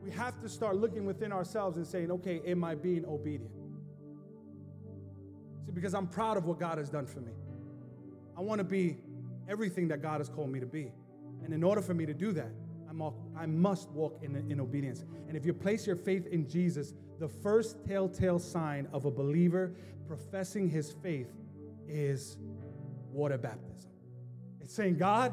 we 0.00 0.12
have 0.12 0.40
to 0.40 0.48
start 0.48 0.76
looking 0.76 1.04
within 1.04 1.32
ourselves 1.32 1.76
and 1.76 1.84
saying, 1.84 2.12
okay, 2.12 2.40
am 2.46 2.62
I 2.62 2.76
being 2.76 3.04
obedient? 3.04 3.50
See, 5.66 5.72
because 5.72 5.92
I'm 5.92 6.06
proud 6.06 6.36
of 6.36 6.44
what 6.44 6.60
God 6.60 6.78
has 6.78 6.88
done 6.88 7.04
for 7.04 7.18
me. 7.18 7.32
I 8.36 8.42
want 8.42 8.60
to 8.60 8.64
be 8.64 8.98
everything 9.48 9.88
that 9.88 10.02
God 10.02 10.18
has 10.18 10.28
called 10.28 10.50
me 10.50 10.60
to 10.60 10.66
be. 10.66 10.92
And 11.42 11.52
in 11.52 11.64
order 11.64 11.82
for 11.82 11.94
me 11.94 12.06
to 12.06 12.14
do 12.14 12.30
that, 12.34 12.52
I 13.36 13.46
must 13.46 13.90
walk 13.90 14.20
in, 14.22 14.36
in 14.48 14.60
obedience. 14.60 15.04
And 15.26 15.36
if 15.36 15.44
you 15.44 15.52
place 15.52 15.84
your 15.84 15.96
faith 15.96 16.28
in 16.28 16.48
Jesus, 16.48 16.94
the 17.18 17.28
first 17.28 17.84
telltale 17.84 18.38
sign 18.38 18.86
of 18.92 19.04
a 19.04 19.10
believer 19.10 19.74
professing 20.06 20.70
his 20.70 20.92
faith 21.02 21.32
is 21.88 22.38
water 23.10 23.36
baptism. 23.36 23.87
It's 24.60 24.74
saying, 24.74 24.98
God, 24.98 25.32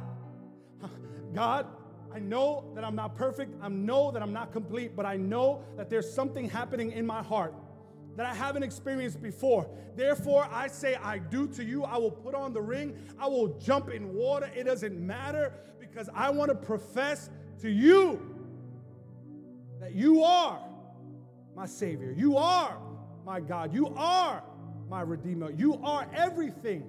God, 1.33 1.67
I 2.13 2.19
know 2.19 2.71
that 2.75 2.83
I'm 2.83 2.95
not 2.95 3.15
perfect. 3.15 3.55
I 3.61 3.67
know 3.67 4.11
that 4.11 4.21
I'm 4.21 4.31
not 4.31 4.53
complete, 4.53 4.95
but 4.95 5.05
I 5.05 5.17
know 5.17 5.63
that 5.75 5.89
there's 5.89 6.11
something 6.11 6.49
happening 6.49 6.91
in 6.91 7.05
my 7.05 7.21
heart 7.21 7.53
that 8.15 8.25
I 8.25 8.33
haven't 8.33 8.63
experienced 8.63 9.21
before. 9.21 9.69
Therefore, 9.95 10.47
I 10.51 10.67
say, 10.67 10.95
I 10.95 11.17
do 11.17 11.47
to 11.49 11.63
you. 11.63 11.83
I 11.83 11.97
will 11.97 12.11
put 12.11 12.33
on 12.33 12.53
the 12.53 12.61
ring. 12.61 12.97
I 13.19 13.27
will 13.27 13.59
jump 13.59 13.89
in 13.89 14.13
water. 14.13 14.49
It 14.55 14.63
doesn't 14.63 14.97
matter 14.97 15.53
because 15.79 16.09
I 16.13 16.29
want 16.29 16.49
to 16.49 16.55
profess 16.55 17.29
to 17.61 17.69
you 17.69 18.33
that 19.81 19.93
you 19.93 20.23
are 20.23 20.59
my 21.55 21.65
Savior. 21.65 22.13
You 22.15 22.37
are 22.37 22.77
my 23.25 23.41
God. 23.41 23.73
You 23.73 23.87
are 23.95 24.43
my 24.89 25.01
Redeemer. 25.01 25.51
You 25.51 25.81
are 25.83 26.07
everything 26.15 26.83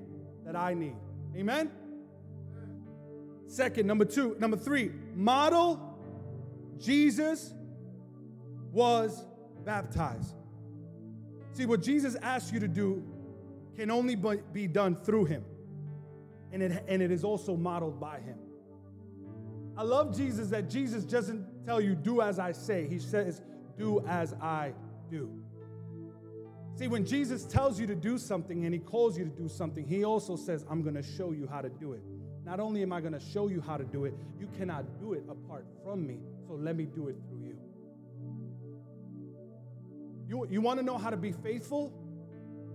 that 0.44 0.54
I 0.54 0.74
need. 0.74 0.96
Amen? 1.36 1.70
Second, 3.46 3.86
number 3.86 4.04
two, 4.04 4.36
number 4.38 4.56
three, 4.56 4.90
model 5.14 5.98
Jesus 6.78 7.54
was 8.72 9.24
baptized. 9.64 10.34
See, 11.52 11.64
what 11.66 11.80
Jesus 11.80 12.16
asks 12.16 12.52
you 12.52 12.60
to 12.60 12.68
do 12.68 13.02
can 13.76 13.90
only 13.90 14.16
be 14.52 14.66
done 14.66 14.96
through 14.96 15.26
him, 15.26 15.44
and 16.52 16.62
it, 16.62 16.84
and 16.88 17.00
it 17.00 17.10
is 17.10 17.24
also 17.24 17.56
modeled 17.56 17.98
by 18.00 18.18
him. 18.18 18.38
I 19.76 19.82
love 19.82 20.16
Jesus 20.16 20.48
that 20.48 20.68
Jesus 20.70 21.04
doesn't 21.04 21.66
tell 21.66 21.80
you, 21.80 21.94
do 21.94 22.22
as 22.22 22.38
I 22.38 22.52
say. 22.52 22.86
He 22.88 22.98
says, 22.98 23.42
do 23.76 24.04
as 24.06 24.32
I 24.34 24.72
do. 25.10 25.30
See, 26.76 26.88
when 26.88 27.06
Jesus 27.06 27.44
tells 27.44 27.80
you 27.80 27.86
to 27.86 27.94
do 27.94 28.18
something 28.18 28.64
and 28.64 28.74
he 28.74 28.80
calls 28.80 29.16
you 29.16 29.24
to 29.24 29.30
do 29.30 29.48
something, 29.48 29.86
he 29.86 30.04
also 30.04 30.36
says, 30.36 30.64
I'm 30.70 30.82
going 30.82 30.94
to 30.94 31.02
show 31.02 31.32
you 31.32 31.46
how 31.46 31.60
to 31.62 31.68
do 31.68 31.92
it. 31.92 32.02
Not 32.46 32.60
only 32.60 32.80
am 32.82 32.92
I 32.92 33.00
going 33.00 33.12
to 33.12 33.18
show 33.18 33.48
you 33.48 33.60
how 33.60 33.76
to 33.76 33.82
do 33.82 34.04
it, 34.04 34.14
you 34.38 34.48
cannot 34.56 35.00
do 35.00 35.14
it 35.14 35.24
apart 35.28 35.66
from 35.84 36.06
me. 36.06 36.20
So 36.46 36.54
let 36.54 36.76
me 36.76 36.84
do 36.84 37.08
it 37.08 37.16
through 37.28 37.42
you. 37.42 37.58
You, 40.28 40.46
you 40.48 40.60
want 40.60 40.78
to 40.78 40.86
know 40.86 40.96
how 40.96 41.10
to 41.10 41.16
be 41.16 41.32
faithful? 41.32 41.92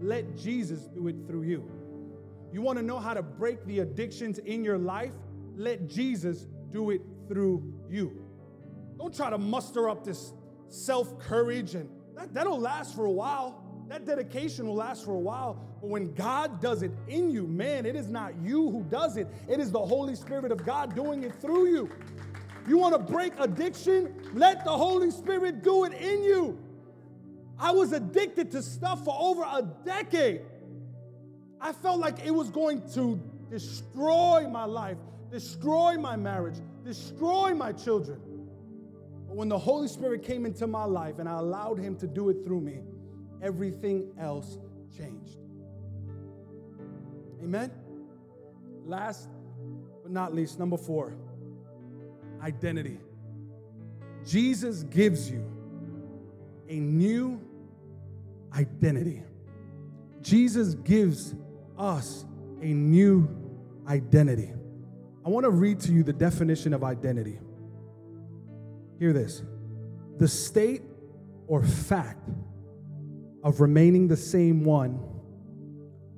Let 0.02 0.36
Jesus 0.36 0.82
do 0.94 1.08
it 1.08 1.16
through 1.26 1.44
you. 1.44 1.72
You 2.52 2.62
want 2.62 2.80
to 2.80 2.84
know 2.84 3.00
how 3.00 3.14
to 3.14 3.22
break 3.22 3.66
the 3.66 3.80
addictions 3.80 4.40
in 4.40 4.66
your 4.66 4.78
life? 4.78 5.14
Let 5.56 5.88
Jesus 5.88 6.48
do 6.70 6.90
it 6.90 7.02
through 7.30 7.74
you. 7.90 8.26
Don't 8.98 9.16
try 9.16 9.30
to 9.30 9.38
muster 9.38 9.90
up 9.90 10.04
this 10.04 10.34
self 10.68 11.18
courage, 11.18 11.76
and 11.76 11.90
that, 12.16 12.34
that'll 12.34 12.60
last 12.60 12.94
for 12.94 13.06
a 13.06 13.12
while. 13.12 13.61
That 13.92 14.06
dedication 14.06 14.68
will 14.68 14.76
last 14.76 15.04
for 15.04 15.12
a 15.12 15.20
while. 15.20 15.60
But 15.82 15.90
when 15.90 16.14
God 16.14 16.62
does 16.62 16.82
it 16.82 16.94
in 17.10 17.30
you, 17.30 17.46
man, 17.46 17.86
it 17.86 17.94
is 17.94 18.08
not 18.08 18.34
you 18.42 18.72
who 18.72 18.84
does 18.84 19.18
it, 19.18 19.28
it 19.50 19.60
is 19.60 19.70
the 19.70 19.86
Holy 19.86 20.16
Spirit 20.16 20.54
of 20.54 20.66
God 20.66 20.96
doing 20.96 21.24
it 21.24 21.36
through 21.42 21.68
you. 21.68 21.90
You 22.66 22.78
want 22.78 22.94
to 22.94 23.14
break 23.14 23.34
addiction? 23.38 24.16
Let 24.34 24.64
the 24.64 24.72
Holy 24.72 25.12
Spirit 25.12 25.62
do 25.62 25.84
it 25.84 25.92
in 25.92 26.24
you. 26.24 26.58
I 27.60 27.72
was 27.72 27.92
addicted 27.92 28.50
to 28.52 28.62
stuff 28.62 29.04
for 29.04 29.14
over 29.20 29.42
a 29.44 29.62
decade. 29.84 30.44
I 31.60 31.74
felt 31.74 32.00
like 32.00 32.26
it 32.26 32.32
was 32.32 32.50
going 32.50 32.90
to 32.94 33.20
destroy 33.50 34.48
my 34.50 34.64
life 34.64 34.98
destroy 35.30 35.96
my 35.98 36.18
marriage, 36.18 36.56
destroy 36.84 37.54
my 37.54 37.72
children. 37.72 38.20
But 39.28 39.38
when 39.38 39.48
the 39.48 39.58
Holy 39.58 39.88
Spirit 39.88 40.24
came 40.24 40.46
into 40.46 40.68
my 40.68 40.84
life 40.84 41.20
and 41.20 41.28
I 41.28 41.40
allowed 41.40 41.80
Him 41.80 41.96
to 41.98 42.08
do 42.08 42.30
it 42.30 42.44
through 42.44 42.60
me, 42.60 42.82
everything 43.42 44.12
else 44.20 44.58
changed. 44.98 45.38
Amen? 47.44 47.72
Last 48.86 49.30
but 50.04 50.12
not 50.12 50.34
least, 50.34 50.60
number 50.60 50.78
four 50.78 51.14
identity. 52.42 53.00
Jesus 54.26 54.84
gives 54.84 55.30
you 55.30 55.44
a 56.70 56.76
new 56.76 57.40
identity. 58.56 59.24
Jesus 60.22 60.76
gives 60.76 61.36
us 61.78 62.26
a 62.62 62.68
new 62.68 63.28
identity. 63.88 64.54
I 65.26 65.30
want 65.30 65.46
to 65.46 65.50
read 65.52 65.80
to 65.82 65.92
you 65.92 66.04
the 66.04 66.14
definition 66.14 66.74
of 66.74 66.84
identity. 66.84 67.40
Hear 69.00 69.14
this 69.14 69.42
the 70.18 70.28
state 70.28 70.84
or 71.48 71.64
fact 71.64 72.30
of 73.44 73.62
remaining 73.62 74.08
the 74.08 74.18
same 74.18 74.64
one 74.64 75.00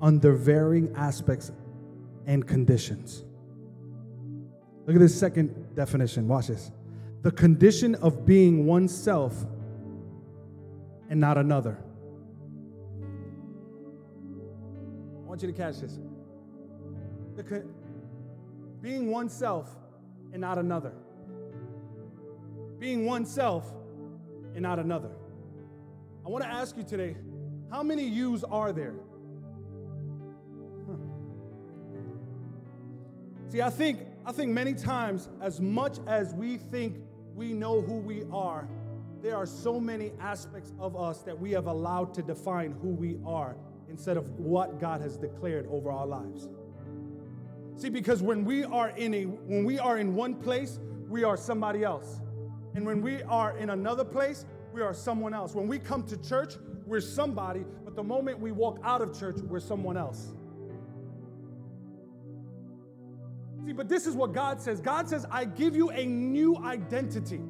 under 0.02 0.34
varying 0.34 0.94
aspects 0.96 1.52
and 2.26 2.46
conditions. 2.46 3.24
Look 4.86 4.96
at 4.96 5.00
this 5.00 5.18
second 5.18 5.76
definition. 5.76 6.28
Watch 6.28 6.48
this. 6.48 6.72
The 7.22 7.32
condition 7.32 7.96
of 7.96 8.26
being 8.26 8.66
oneself 8.66 9.46
and 11.10 11.20
not 11.22 11.38
another. 11.38 11.78
I 15.24 15.28
want 15.28 15.42
you 15.42 15.48
to 15.48 15.54
catch 15.54 15.80
this. 15.80 16.00
The, 17.36 17.66
being 18.82 19.10
oneself 19.10 19.70
and 20.34 20.42
not 20.42 20.58
another. 20.58 20.92
Being 22.78 23.06
oneself 23.06 23.72
and 24.54 24.64
not 24.64 24.80
another. 24.80 25.12
I 26.26 26.30
want 26.30 26.44
to 26.44 26.50
ask 26.50 26.78
you 26.78 26.84
today 26.84 27.16
how 27.70 27.84
many 27.84 28.04
yous 28.04 28.44
are 28.44 28.72
there? 28.72 28.96
Huh. 30.88 30.96
See, 33.50 33.62
I 33.62 33.70
think, 33.70 34.02
I 34.26 34.32
think 34.32 34.52
many 34.52 34.74
times, 34.74 35.30
as 35.42 35.60
much 35.60 35.98
as 36.08 36.34
we 36.34 36.58
think 36.58 36.98
we 37.36 37.52
know 37.52 37.82
who 37.82 37.98
we 37.98 38.24
are, 38.32 38.68
there 39.22 39.36
are 39.36 39.46
so 39.46 39.80
many 39.80 40.12
aspects 40.20 40.74
of 40.80 40.96
us 40.96 41.24
that 41.24 41.40
we 41.40 41.52
have 41.52 41.68
allowed 41.68 42.14
to 42.14 42.22
define 42.22 42.74
who 42.82 42.90
we 42.90 43.18
are 43.26 43.56
instead 43.90 44.18
of 44.18 44.30
what 44.40 44.80
God 44.80 45.02
has 45.02 45.18
declared 45.18 45.68
over 45.70 45.92
our 45.92 46.06
lives. 46.06 46.50
See, 47.76 47.90
because 47.90 48.22
when 48.22 48.46
we 48.46 48.64
are 48.66 48.90
in 48.90 49.14
a 49.14 49.24
when 49.24 49.66
we 49.66 49.80
are 49.80 49.98
in 49.98 50.14
one 50.14 50.36
place, 50.36 50.80
we 51.10 51.24
are 51.24 51.38
somebody 51.38 51.84
else. 51.84 52.22
And 52.76 52.86
when 52.86 53.02
we 53.02 53.24
are 53.24 53.58
in 53.58 53.70
another 53.72 54.04
place, 54.04 54.46
we 54.74 54.82
are 54.82 54.94
someone 54.94 55.34
else. 55.34 55.54
When 55.54 55.68
we 55.68 55.80
come 55.80 56.04
to 56.04 56.18
church, 56.18 56.56
we're 56.86 57.02
somebody, 57.02 57.64
but 57.86 57.96
the 57.96 58.04
moment 58.04 58.40
we 58.40 58.52
walk 58.52 58.80
out 58.84 59.02
of 59.02 59.18
church, 59.18 59.38
we're 59.38 59.60
someone 59.60 59.98
else. 59.98 60.34
See, 63.66 63.72
but 63.72 63.88
this 63.88 64.08
is 64.08 64.16
what 64.16 64.34
God 64.34 64.60
says 64.62 64.82
God 64.82 65.08
says, 65.08 65.26
I 65.32 65.46
give 65.46 65.76
you 65.76 65.90
a 65.92 66.06
new 66.06 66.58
identity. 66.58 67.42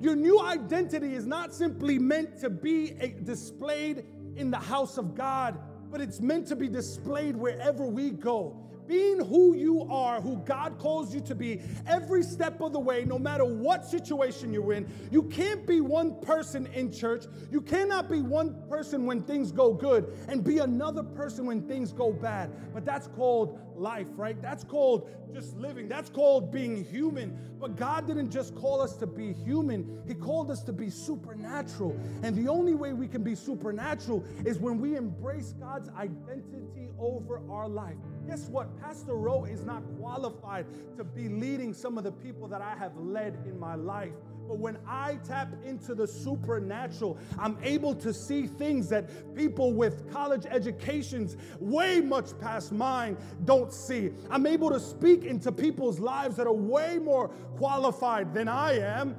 Your 0.00 0.16
new 0.16 0.40
identity 0.40 1.14
is 1.14 1.26
not 1.26 1.54
simply 1.54 1.98
meant 1.98 2.38
to 2.40 2.50
be 2.50 2.92
displayed 3.24 4.04
in 4.36 4.50
the 4.50 4.58
house 4.58 4.96
of 4.98 5.14
God, 5.14 5.58
but 5.90 6.00
it's 6.00 6.20
meant 6.20 6.46
to 6.48 6.56
be 6.56 6.68
displayed 6.68 7.36
wherever 7.36 7.86
we 7.86 8.10
go 8.10 8.64
being 8.86 9.18
who 9.24 9.54
you 9.54 9.82
are, 9.90 10.20
who 10.20 10.36
God 10.38 10.78
calls 10.78 11.14
you 11.14 11.20
to 11.22 11.34
be, 11.34 11.60
every 11.86 12.22
step 12.22 12.60
of 12.60 12.72
the 12.72 12.80
way, 12.80 13.04
no 13.04 13.18
matter 13.18 13.44
what 13.44 13.86
situation 13.86 14.52
you're 14.52 14.72
in. 14.72 14.90
You 15.10 15.24
can't 15.24 15.66
be 15.66 15.80
one 15.80 16.20
person 16.20 16.66
in 16.74 16.92
church. 16.92 17.24
You 17.50 17.60
cannot 17.60 18.10
be 18.10 18.20
one 18.20 18.62
person 18.68 19.06
when 19.06 19.22
things 19.22 19.52
go 19.52 19.72
good 19.72 20.16
and 20.28 20.44
be 20.44 20.58
another 20.58 21.02
person 21.02 21.46
when 21.46 21.66
things 21.66 21.92
go 21.92 22.12
bad. 22.12 22.50
But 22.72 22.84
that's 22.84 23.06
called 23.08 23.60
life, 23.76 24.06
right? 24.16 24.40
That's 24.40 24.64
called 24.64 25.10
just 25.34 25.56
living. 25.56 25.88
That's 25.88 26.08
called 26.08 26.52
being 26.52 26.84
human. 26.84 27.36
But 27.58 27.76
God 27.76 28.06
didn't 28.06 28.30
just 28.30 28.54
call 28.54 28.80
us 28.80 28.96
to 28.96 29.06
be 29.06 29.32
human, 29.32 30.02
He 30.06 30.14
called 30.14 30.50
us 30.50 30.62
to 30.64 30.72
be 30.72 30.90
supernatural. 30.90 31.98
And 32.22 32.36
the 32.36 32.48
only 32.48 32.74
way 32.74 32.92
we 32.92 33.08
can 33.08 33.22
be 33.22 33.34
supernatural 33.34 34.24
is 34.44 34.58
when 34.58 34.78
we 34.78 34.96
embrace 34.96 35.54
God's 35.58 35.88
identity 35.90 36.88
over 36.98 37.40
our 37.50 37.68
life. 37.68 37.96
Guess 38.26 38.48
what? 38.48 38.68
Pastor 38.80 39.14
Rowe 39.14 39.44
is 39.44 39.64
not 39.64 39.82
qualified 39.98 40.66
to 40.96 41.04
be 41.04 41.28
leading 41.28 41.72
some 41.74 41.98
of 41.98 42.04
the 42.04 42.12
people 42.12 42.48
that 42.48 42.60
I 42.60 42.74
have 42.76 42.96
led 42.96 43.38
in 43.46 43.58
my 43.58 43.74
life. 43.74 44.12
But 44.46 44.58
when 44.58 44.78
I 44.86 45.18
tap 45.24 45.54
into 45.64 45.94
the 45.94 46.06
supernatural, 46.06 47.18
I'm 47.38 47.56
able 47.62 47.94
to 47.96 48.12
see 48.12 48.46
things 48.46 48.88
that 48.90 49.34
people 49.34 49.72
with 49.72 50.12
college 50.12 50.46
educations 50.46 51.36
way 51.58 52.00
much 52.00 52.38
past 52.40 52.72
mine 52.72 53.16
don't 53.44 53.72
see. 53.72 54.10
I'm 54.30 54.46
able 54.46 54.70
to 54.70 54.80
speak 54.80 55.24
into 55.24 55.50
people's 55.50 55.98
lives 55.98 56.36
that 56.36 56.46
are 56.46 56.52
way 56.52 56.98
more 56.98 57.28
qualified 57.56 58.34
than 58.34 58.48
I 58.48 58.78
am. 58.78 59.16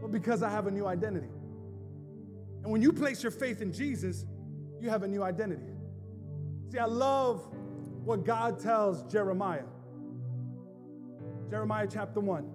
But 0.00 0.10
because 0.10 0.42
I 0.42 0.50
have 0.50 0.66
a 0.66 0.70
new 0.70 0.86
identity. 0.86 1.28
And 2.62 2.72
when 2.72 2.82
you 2.82 2.92
place 2.92 3.22
your 3.22 3.32
faith 3.32 3.62
in 3.62 3.72
Jesus, 3.72 4.26
you 4.80 4.90
have 4.90 5.02
a 5.02 5.08
new 5.08 5.22
identity. 5.22 5.72
See, 6.70 6.78
I 6.78 6.84
love 6.84 7.46
what 8.04 8.24
God 8.24 8.60
tells 8.60 9.02
Jeremiah. 9.12 9.64
Jeremiah 11.50 11.88
chapter 11.90 12.20
1. 12.20 12.48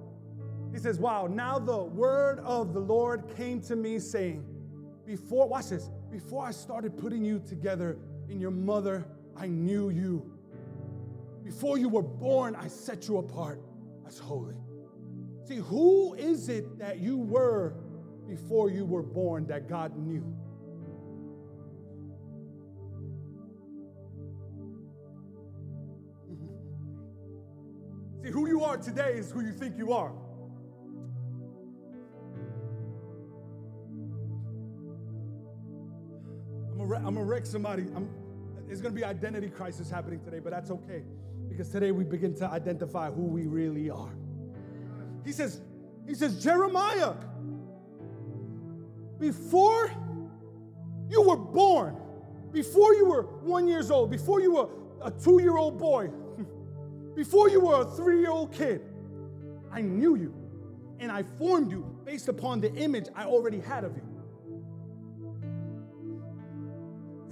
He 0.72 0.80
says, 0.80 1.00
Wow, 1.00 1.28
now 1.28 1.60
the 1.60 1.84
word 1.84 2.40
of 2.40 2.74
the 2.74 2.80
Lord 2.80 3.36
came 3.36 3.62
to 3.64 3.76
me 3.76 4.00
saying, 4.00 4.46
Before, 5.06 5.50
watch 5.50 5.70
this, 5.70 5.90
before 6.10 6.46
I 6.46 6.52
started 6.52 6.98
putting 6.98 7.26
you 7.26 7.42
together 7.46 7.98
in 8.30 8.40
your 8.40 8.52
mother, 8.52 9.06
I 9.36 9.48
knew 9.48 9.90
you. 9.90 10.32
Before 11.44 11.78
you 11.78 11.90
were 11.90 12.02
born, 12.02 12.56
I 12.56 12.70
set 12.70 13.10
you 13.10 13.18
apart 13.18 13.62
as 14.08 14.18
holy. 14.18 14.56
See, 15.44 15.58
who 15.58 16.14
is 16.14 16.48
it 16.48 16.80
that 16.80 17.00
you 17.00 17.18
were 17.18 17.76
before 18.28 18.70
you 18.72 18.86
were 18.86 19.04
born 19.04 19.46
that 19.48 19.68
God 19.68 19.96
knew? 19.98 20.24
Are 28.76 28.82
today 28.82 29.14
is 29.14 29.32
who 29.32 29.42
you 29.42 29.52
think 29.52 29.78
you 29.78 29.94
are. 29.94 30.12
I'm 36.80 37.16
gonna 37.16 37.24
wreck 37.24 37.46
somebody. 37.46 37.84
I'm, 37.96 38.10
there's 38.68 38.82
gonna 38.82 38.94
be 38.94 39.04
identity 39.04 39.50
crisis 39.50 39.90
happening 39.90 40.20
today, 40.20 40.40
but 40.40 40.52
that's 40.52 40.70
okay 40.72 41.04
because 41.50 41.70
today 41.70 41.92
we 41.92 42.04
begin 42.04 42.36
to 42.36 42.48
identify 42.48 43.10
who 43.10 43.24
we 43.24 43.48
really 43.48 43.90
are. 43.90 44.14
He 45.24 45.32
says, 45.32 45.62
he 46.06 46.14
says, 46.14 46.44
Jeremiah, 46.44 47.14
before 49.20 49.92
you 51.10 51.22
were 51.22 51.38
born, 51.38 51.98
before 52.52 52.94
you 52.94 53.06
were 53.06 53.24
one 53.24 53.68
years 53.68 53.90
old, 53.90 54.12
before 54.12 54.42
you 54.42 54.54
were 54.54 54.70
a 55.02 55.12
two-year-old 55.12 55.80
boy, 55.80 56.10
before 57.16 57.50
you 57.50 57.62
were 57.62 57.82
a 57.82 57.86
three-year-old 57.86 58.52
kid, 58.52 58.82
I 59.72 59.82
knew 59.82 60.16
you 60.16 60.34
and 61.00 61.12
I 61.12 61.24
formed 61.38 61.72
you 61.72 61.84
based 62.06 62.28
upon 62.28 62.62
the 62.62 62.74
image 62.76 63.08
I 63.16 63.26
already 63.26 63.60
had 63.60 63.84
of 63.84 63.96
you. 63.96 64.15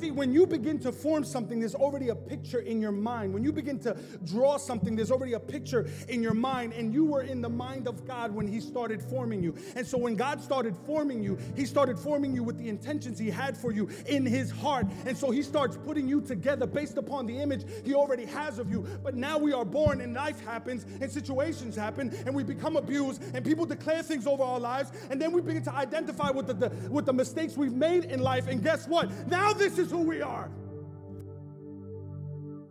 See, 0.03 0.11
when 0.11 0.33
you 0.33 0.45
begin 0.45 0.79
to 0.79 0.91
form 0.91 1.23
something, 1.23 1.61
there's 1.61 1.75
already 1.75 2.09
a 2.09 2.15
picture 2.15 2.59
in 2.59 2.81
your 2.81 2.91
mind. 2.91 3.33
When 3.33 3.41
you 3.41 3.53
begin 3.53 3.79
to 3.79 3.95
draw 4.25 4.57
something, 4.57 4.97
there's 4.97 5.11
already 5.11 5.31
a 5.31 5.39
picture 5.39 5.87
in 6.09 6.21
your 6.21 6.33
mind. 6.33 6.73
And 6.73 6.93
you 6.93 7.05
were 7.05 7.21
in 7.21 7.41
the 7.41 7.47
mind 7.47 7.87
of 7.87 8.05
God 8.05 8.35
when 8.35 8.45
He 8.45 8.59
started 8.59 9.01
forming 9.01 9.41
you. 9.41 9.55
And 9.77 9.87
so 9.87 9.97
when 9.97 10.17
God 10.17 10.41
started 10.41 10.75
forming 10.85 11.23
you, 11.23 11.37
He 11.55 11.65
started 11.65 11.97
forming 11.97 12.35
you 12.35 12.43
with 12.43 12.57
the 12.57 12.67
intentions 12.67 13.17
He 13.17 13.29
had 13.29 13.55
for 13.55 13.71
you 13.71 13.87
in 14.05 14.25
His 14.25 14.51
heart. 14.51 14.87
And 15.05 15.17
so 15.17 15.31
He 15.31 15.41
starts 15.41 15.77
putting 15.77 16.05
you 16.05 16.19
together 16.19 16.67
based 16.67 16.97
upon 16.97 17.25
the 17.25 17.37
image 17.37 17.63
He 17.85 17.93
already 17.93 18.25
has 18.25 18.59
of 18.59 18.69
you. 18.69 18.85
But 19.05 19.15
now 19.15 19.37
we 19.37 19.53
are 19.53 19.63
born 19.63 20.01
and 20.01 20.13
life 20.13 20.43
happens 20.43 20.85
and 20.99 21.09
situations 21.09 21.77
happen 21.77 22.13
and 22.25 22.35
we 22.35 22.43
become 22.43 22.75
abused 22.75 23.23
and 23.33 23.45
people 23.45 23.65
declare 23.65 24.03
things 24.03 24.27
over 24.27 24.43
our 24.43 24.59
lives. 24.59 24.91
And 25.09 25.21
then 25.21 25.31
we 25.31 25.39
begin 25.39 25.63
to 25.63 25.73
identify 25.73 26.29
with 26.29 26.47
the, 26.47 26.55
the 26.55 26.69
with 26.89 27.05
the 27.05 27.13
mistakes 27.13 27.55
we've 27.55 27.71
made 27.71 28.03
in 28.03 28.21
life. 28.21 28.49
And 28.49 28.61
guess 28.61 28.85
what? 28.85 29.09
Now 29.29 29.53
this 29.53 29.79
is 29.79 29.92
who 29.93 30.01
we 30.01 30.21
are. 30.21 30.49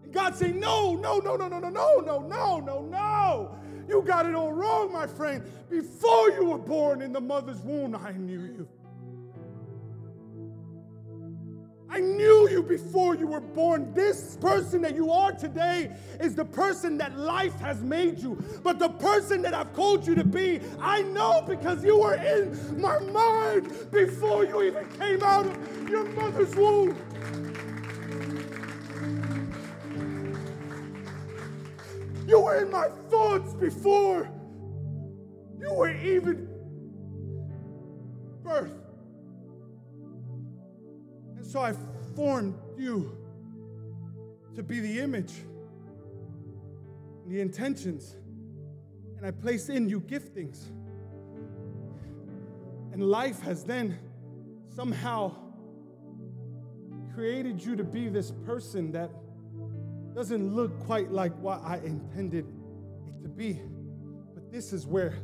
And 0.03 0.13
God 0.13 0.35
saying, 0.35 0.59
No, 0.59 0.97
no, 0.97 1.19
no, 1.19 1.37
no, 1.37 1.49
no, 1.49 1.59
no, 1.59 1.71
no, 1.71 2.01
no, 2.01 2.19
no, 2.19 2.61
no, 2.61 2.83
no. 2.83 3.59
You 3.89 4.03
got 4.03 4.27
it 4.27 4.35
all 4.35 4.53
wrong, 4.53 4.93
my 4.93 5.07
friend. 5.07 5.45
Before 5.71 6.31
you 6.31 6.47
were 6.47 6.59
born 6.59 7.01
in 7.01 7.13
the 7.13 7.21
mother's 7.21 7.61
womb, 7.61 7.95
I 7.95 8.13
knew 8.13 8.41
you. 8.41 8.69
I 11.93 12.01
knew 12.01 12.49
you 12.49 12.63
before 12.63 13.15
you 13.15 13.27
were 13.27 13.41
born. 13.41 13.93
This 13.93 14.39
person 14.41 14.81
that 14.81 14.95
you 14.95 15.11
are 15.11 15.31
today 15.33 15.95
is 16.21 16.35
the 16.35 16.45
person 16.45 16.97
that 16.97 17.19
life 17.19 17.61
has 17.61 17.83
made 17.83 18.19
you. 18.19 18.43
But 18.65 18.79
the 18.79 18.89
person 18.89 19.43
that 19.43 19.53
I've 19.53 19.75
called 19.75 20.07
you 20.07 20.15
to 20.15 20.25
be, 20.25 20.61
I 20.81 21.03
know 21.03 21.45
because 21.47 21.85
you 21.85 21.99
were 21.99 22.15
in 22.15 22.81
my 22.81 22.99
mind 22.99 23.91
before 23.91 24.47
you 24.47 24.63
even 24.63 24.89
came 24.93 25.23
out 25.23 25.45
of 25.45 25.89
your 25.91 26.05
mother's 26.05 26.55
womb. 26.57 26.97
You 32.33 32.41
were 32.41 32.63
in 32.63 32.71
my 32.71 32.89
thoughts 33.11 33.53
before 33.53 34.27
you 35.61 35.71
were 35.71 35.95
even 35.95 36.49
birthed. 38.43 38.73
And 41.37 41.47
so 41.47 41.61
I 41.61 41.75
formed 42.17 42.55
you 42.79 43.15
to 44.55 44.63
be 44.63 44.81
the 44.81 45.01
image, 45.01 45.35
the 47.27 47.43
intentions, 47.43 48.17
and 49.19 49.27
I 49.27 49.31
placed 49.31 49.69
in 49.69 49.91
you 49.91 50.01
giftings. 50.01 50.71
And 52.95 53.05
life 53.05 53.43
has 53.43 53.63
then 53.63 53.99
somehow 54.75 55.37
created 57.15 57.63
you 57.63 57.77
to 57.77 57.85
be 57.85 58.09
this 58.09 58.31
person 58.47 58.91
that 58.93 59.11
doesn't 60.15 60.55
look 60.55 60.79
quite 60.81 61.11
like 61.11 61.37
what 61.39 61.63
I 61.65 61.77
intended 61.79 62.47
it 63.07 63.23
to 63.23 63.29
be. 63.29 63.61
But 64.35 64.51
this 64.53 64.73
is 64.73 64.87
where 64.87 65.15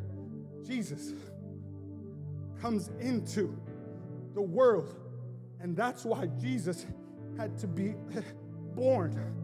Jesus 0.66 1.12
comes 2.60 2.90
into 3.00 3.56
the 4.34 4.42
world. 4.42 4.94
And 5.60 5.76
that's 5.76 6.04
why 6.04 6.26
Jesus 6.40 6.86
had 7.36 7.58
to 7.58 7.66
be 7.66 7.94
born. 8.74 9.34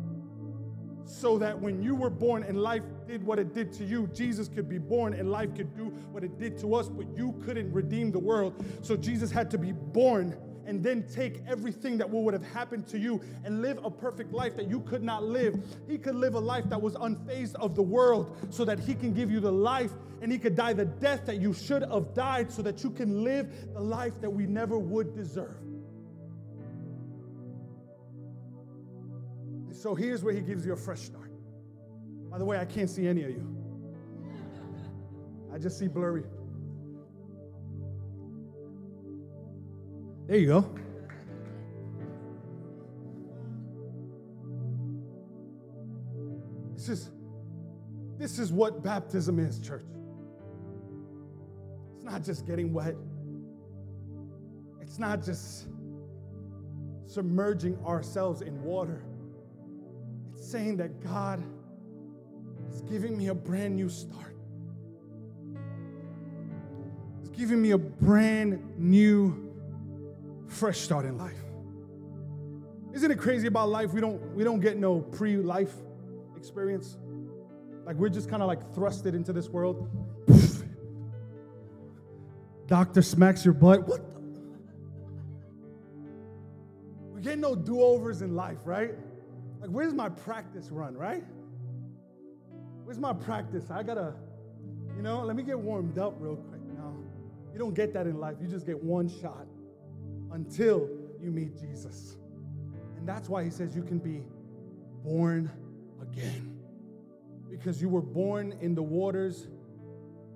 So 1.04 1.36
that 1.38 1.58
when 1.58 1.82
you 1.82 1.94
were 1.94 2.10
born 2.10 2.44
and 2.44 2.62
life 2.62 2.82
did 3.06 3.22
what 3.22 3.38
it 3.38 3.52
did 3.52 3.72
to 3.74 3.84
you, 3.84 4.06
Jesus 4.14 4.48
could 4.48 4.68
be 4.68 4.78
born 4.78 5.12
and 5.12 5.30
life 5.30 5.54
could 5.54 5.76
do 5.76 5.86
what 6.10 6.24
it 6.24 6.38
did 6.38 6.58
to 6.60 6.74
us, 6.74 6.88
but 6.88 7.06
you 7.16 7.34
couldn't 7.44 7.70
redeem 7.72 8.10
the 8.10 8.18
world. 8.18 8.64
So 8.80 8.96
Jesus 8.96 9.30
had 9.30 9.50
to 9.50 9.58
be 9.58 9.72
born 9.72 10.36
and 10.66 10.82
then 10.82 11.04
take 11.08 11.42
everything 11.46 11.98
that 11.98 12.08
would 12.08 12.34
have 12.34 12.44
happened 12.44 12.86
to 12.88 12.98
you 12.98 13.20
and 13.44 13.62
live 13.62 13.78
a 13.84 13.90
perfect 13.90 14.32
life 14.32 14.56
that 14.56 14.68
you 14.68 14.80
could 14.80 15.02
not 15.02 15.22
live. 15.22 15.62
He 15.88 15.98
could 15.98 16.14
live 16.14 16.34
a 16.34 16.40
life 16.40 16.64
that 16.68 16.80
was 16.80 16.94
unfazed 16.94 17.54
of 17.56 17.74
the 17.74 17.82
world 17.82 18.36
so 18.50 18.64
that 18.64 18.78
He 18.78 18.94
can 18.94 19.12
give 19.12 19.30
you 19.30 19.40
the 19.40 19.52
life 19.52 19.92
and 20.22 20.30
He 20.32 20.38
could 20.38 20.56
die 20.56 20.72
the 20.72 20.84
death 20.84 21.26
that 21.26 21.40
you 21.40 21.52
should 21.52 21.82
have 21.82 22.14
died 22.14 22.50
so 22.50 22.62
that 22.62 22.82
you 22.82 22.90
can 22.90 23.24
live 23.24 23.52
the 23.74 23.80
life 23.80 24.20
that 24.20 24.30
we 24.30 24.46
never 24.46 24.78
would 24.78 25.14
deserve. 25.14 25.60
And 29.66 29.76
so 29.76 29.94
here's 29.94 30.22
where 30.22 30.34
He 30.34 30.40
gives 30.40 30.64
you 30.64 30.72
a 30.72 30.76
fresh 30.76 31.00
start. 31.00 31.30
By 32.30 32.38
the 32.38 32.44
way, 32.44 32.58
I 32.58 32.64
can't 32.64 32.90
see 32.90 33.06
any 33.06 33.22
of 33.22 33.30
you. 33.30 33.54
I 35.52 35.58
just 35.58 35.78
see 35.78 35.86
blurry. 35.86 36.24
There 40.26 40.38
you 40.38 40.46
go. 40.46 40.74
This 46.74 46.88
is, 46.88 47.10
this 48.18 48.38
is 48.38 48.52
what 48.52 48.82
baptism 48.82 49.38
is, 49.38 49.58
church. 49.58 49.84
It's 51.94 52.04
not 52.04 52.24
just 52.24 52.46
getting 52.46 52.72
wet, 52.72 52.94
it's 54.80 54.98
not 54.98 55.22
just 55.22 55.66
submerging 57.06 57.78
ourselves 57.84 58.40
in 58.40 58.62
water. 58.62 59.04
It's 60.32 60.50
saying 60.50 60.78
that 60.78 61.02
God 61.02 61.42
is 62.70 62.80
giving 62.82 63.16
me 63.16 63.28
a 63.28 63.34
brand 63.34 63.76
new 63.76 63.88
start. 63.88 64.36
It's 67.20 67.28
giving 67.30 67.60
me 67.60 67.72
a 67.72 67.78
brand 67.78 68.78
new 68.78 69.43
fresh 70.54 70.78
start 70.78 71.04
in 71.04 71.18
life. 71.18 71.36
Isn't 72.94 73.10
it 73.10 73.18
crazy 73.18 73.48
about 73.48 73.70
life? 73.70 73.92
We 73.92 74.00
don't 74.00 74.20
we 74.34 74.44
don't 74.44 74.60
get 74.60 74.78
no 74.78 75.00
pre-life 75.00 75.74
experience. 76.36 76.96
Like 77.84 77.96
we're 77.96 78.08
just 78.08 78.30
kind 78.30 78.40
of 78.40 78.46
like 78.46 78.72
thrusted 78.72 79.14
into 79.14 79.32
this 79.32 79.48
world. 79.48 79.88
Doctor 82.66 83.02
smacks 83.02 83.44
your 83.44 83.54
butt. 83.54 83.86
What 83.86 84.14
the? 84.14 84.20
We 87.12 87.20
get 87.20 87.38
no 87.38 87.54
do-overs 87.56 88.22
in 88.22 88.34
life, 88.36 88.58
right? 88.64 88.94
Like 89.60 89.70
where's 89.70 89.92
my 89.92 90.08
practice 90.08 90.70
run, 90.70 90.96
right? 90.96 91.24
Where's 92.84 92.98
my 92.98 93.12
practice? 93.12 93.70
I 93.70 93.82
gotta, 93.82 94.14
you 94.96 95.02
know, 95.02 95.24
let 95.24 95.34
me 95.34 95.42
get 95.42 95.58
warmed 95.58 95.98
up 95.98 96.14
real 96.18 96.36
quick. 96.36 96.60
No, 96.76 96.94
you 97.52 97.58
don't 97.58 97.74
get 97.74 97.92
that 97.94 98.06
in 98.06 98.20
life. 98.20 98.36
You 98.40 98.46
just 98.46 98.66
get 98.66 98.82
one 98.82 99.08
shot 99.08 99.46
until 100.34 100.90
you 101.22 101.30
meet 101.30 101.58
Jesus. 101.58 102.16
And 102.98 103.08
that's 103.08 103.28
why 103.28 103.44
he 103.44 103.50
says 103.50 103.74
you 103.74 103.82
can 103.82 103.98
be 103.98 104.22
born 105.04 105.50
again. 106.02 106.58
Because 107.48 107.80
you 107.80 107.88
were 107.88 108.02
born 108.02 108.58
in 108.60 108.74
the 108.74 108.82
waters 108.82 109.46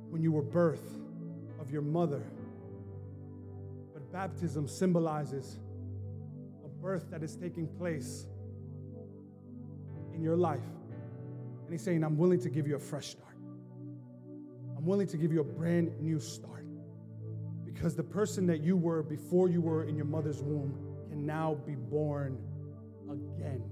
when 0.08 0.22
you 0.22 0.30
were 0.30 0.42
birth 0.42 0.98
of 1.60 1.70
your 1.72 1.82
mother. 1.82 2.22
But 3.92 4.10
baptism 4.12 4.68
symbolizes 4.68 5.58
a 6.64 6.68
birth 6.68 7.10
that 7.10 7.24
is 7.24 7.34
taking 7.34 7.66
place 7.66 8.26
in 10.14 10.22
your 10.22 10.36
life. 10.36 10.60
And 11.64 11.72
he's 11.72 11.82
saying, 11.82 12.04
I'm 12.04 12.16
willing 12.16 12.40
to 12.40 12.48
give 12.48 12.68
you 12.68 12.76
a 12.76 12.80
fresh 12.80 13.08
start. 13.08 13.36
I'm 14.76 14.86
willing 14.86 15.08
to 15.08 15.16
give 15.16 15.32
you 15.32 15.40
a 15.40 15.44
brand 15.44 16.00
new 16.00 16.20
start. 16.20 16.67
Because 17.78 17.94
the 17.94 18.02
person 18.02 18.44
that 18.48 18.60
you 18.60 18.76
were 18.76 19.04
before 19.04 19.48
you 19.48 19.60
were 19.60 19.84
in 19.84 19.94
your 19.94 20.04
mother's 20.04 20.42
womb 20.42 20.76
can 21.08 21.24
now 21.24 21.56
be 21.64 21.76
born 21.76 22.36
again. 23.08 23.62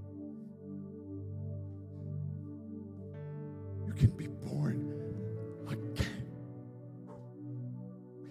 You 3.84 3.92
can 3.94 4.10
be 4.10 4.28
born 4.28 4.94
again. 5.68 6.22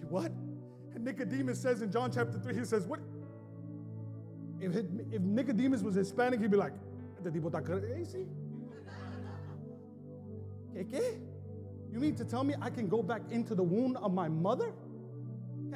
What? 0.08 0.32
And 0.94 1.04
Nicodemus 1.04 1.60
says 1.60 1.82
in 1.82 1.92
John 1.92 2.10
chapter 2.10 2.38
3, 2.38 2.54
he 2.54 2.64
says, 2.64 2.86
What? 2.86 3.00
If, 4.58 4.76
if 5.12 5.20
Nicodemus 5.20 5.82
was 5.82 5.94
Hispanic, 5.94 6.40
he'd 6.40 6.50
be 6.50 6.56
like, 6.56 6.72
Este 7.18 7.34
tipo 7.34 7.50
está 7.50 7.62
crazy. 7.62 8.24
¿Qué, 10.72 10.88
qué? 10.90 11.20
You 11.92 12.00
mean 12.00 12.14
to 12.16 12.24
tell 12.24 12.44
me 12.44 12.54
I 12.62 12.70
can 12.70 12.88
go 12.88 13.02
back 13.02 13.20
into 13.30 13.54
the 13.54 13.62
womb 13.62 13.98
of 13.98 14.14
my 14.14 14.28
mother? 14.28 14.72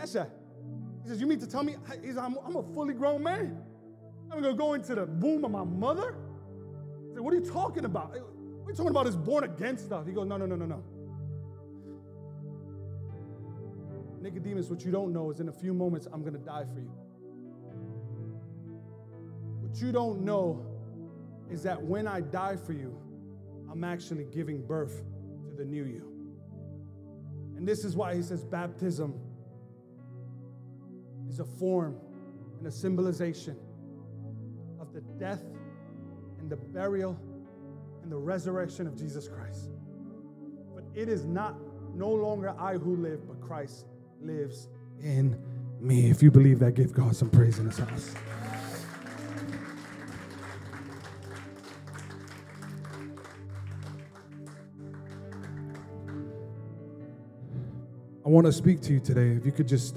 Catch 0.00 0.12
that. 0.12 0.30
He 1.02 1.08
says, 1.10 1.20
You 1.20 1.26
mean 1.26 1.40
to 1.40 1.46
tell 1.46 1.62
me 1.62 1.76
I'm, 2.18 2.36
I'm 2.44 2.56
a 2.56 2.62
fully 2.74 2.94
grown 2.94 3.22
man? 3.22 3.60
I'm 4.32 4.40
going 4.40 4.54
to 4.54 4.58
go 4.58 4.74
into 4.74 4.94
the 4.94 5.04
womb 5.04 5.44
of 5.44 5.50
my 5.50 5.64
mother? 5.64 6.16
I 7.10 7.14
said, 7.14 7.20
What 7.20 7.34
are 7.34 7.36
you 7.36 7.44
talking 7.44 7.84
about? 7.84 8.12
What 8.12 8.18
are 8.18 8.70
you 8.70 8.74
talking 8.74 8.90
about 8.90 9.04
this 9.04 9.16
born 9.16 9.44
again 9.44 9.76
stuff? 9.76 10.06
He 10.06 10.12
goes, 10.12 10.26
No, 10.26 10.38
no, 10.38 10.46
no, 10.46 10.56
no, 10.56 10.64
no. 10.64 10.82
Nicodemus, 14.22 14.68
what 14.68 14.84
you 14.84 14.90
don't 14.90 15.12
know 15.12 15.30
is 15.30 15.40
in 15.40 15.48
a 15.48 15.52
few 15.52 15.74
moments, 15.74 16.06
I'm 16.10 16.22
going 16.22 16.34
to 16.34 16.38
die 16.38 16.64
for 16.64 16.80
you. 16.80 16.92
What 19.60 19.80
you 19.80 19.92
don't 19.92 20.22
know 20.22 20.64
is 21.50 21.62
that 21.64 21.80
when 21.80 22.06
I 22.06 22.20
die 22.20 22.56
for 22.56 22.72
you, 22.72 22.98
I'm 23.70 23.84
actually 23.84 24.24
giving 24.24 24.66
birth 24.66 25.02
to 25.48 25.56
the 25.56 25.64
new 25.64 25.84
you. 25.84 26.06
And 27.56 27.68
this 27.68 27.84
is 27.84 27.96
why 27.96 28.14
he 28.14 28.22
says 28.22 28.44
baptism 28.44 29.14
a 31.40 31.44
form 31.44 31.96
and 32.58 32.66
a 32.66 32.70
symbolization 32.70 33.56
of 34.80 34.92
the 34.92 35.00
death 35.18 35.42
and 36.38 36.50
the 36.50 36.56
burial 36.56 37.18
and 38.02 38.10
the 38.10 38.16
resurrection 38.16 38.86
of 38.86 38.96
Jesus 38.96 39.28
Christ. 39.28 39.70
But 40.74 40.84
it 40.94 41.08
is 41.08 41.24
not 41.24 41.56
no 41.94 42.10
longer 42.10 42.54
I 42.58 42.74
who 42.74 42.96
live, 42.96 43.26
but 43.26 43.40
Christ 43.40 43.86
lives 44.20 44.68
in 45.02 45.38
me. 45.80 46.10
If 46.10 46.22
you 46.22 46.30
believe 46.30 46.58
that, 46.60 46.74
give 46.74 46.92
God 46.92 47.16
some 47.16 47.30
praise 47.30 47.58
in 47.58 47.66
this 47.66 47.78
house. 47.78 48.14
I 58.24 58.28
want 58.28 58.46
to 58.46 58.52
speak 58.52 58.80
to 58.82 58.92
you 58.92 59.00
today. 59.00 59.30
If 59.32 59.44
you 59.44 59.50
could 59.50 59.66
just 59.66 59.96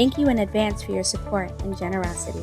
Thank 0.00 0.16
you 0.16 0.30
in 0.30 0.38
advance 0.38 0.82
for 0.82 0.92
your 0.92 1.04
support 1.04 1.52
and 1.60 1.76
generosity. 1.76 2.42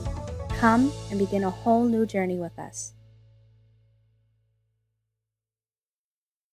Come 0.60 0.94
and 1.10 1.18
begin 1.18 1.44
a 1.44 1.50
whole 1.50 1.86
new 1.86 2.06
journey 2.06 2.36
with 2.36 2.60
us. 2.60 2.94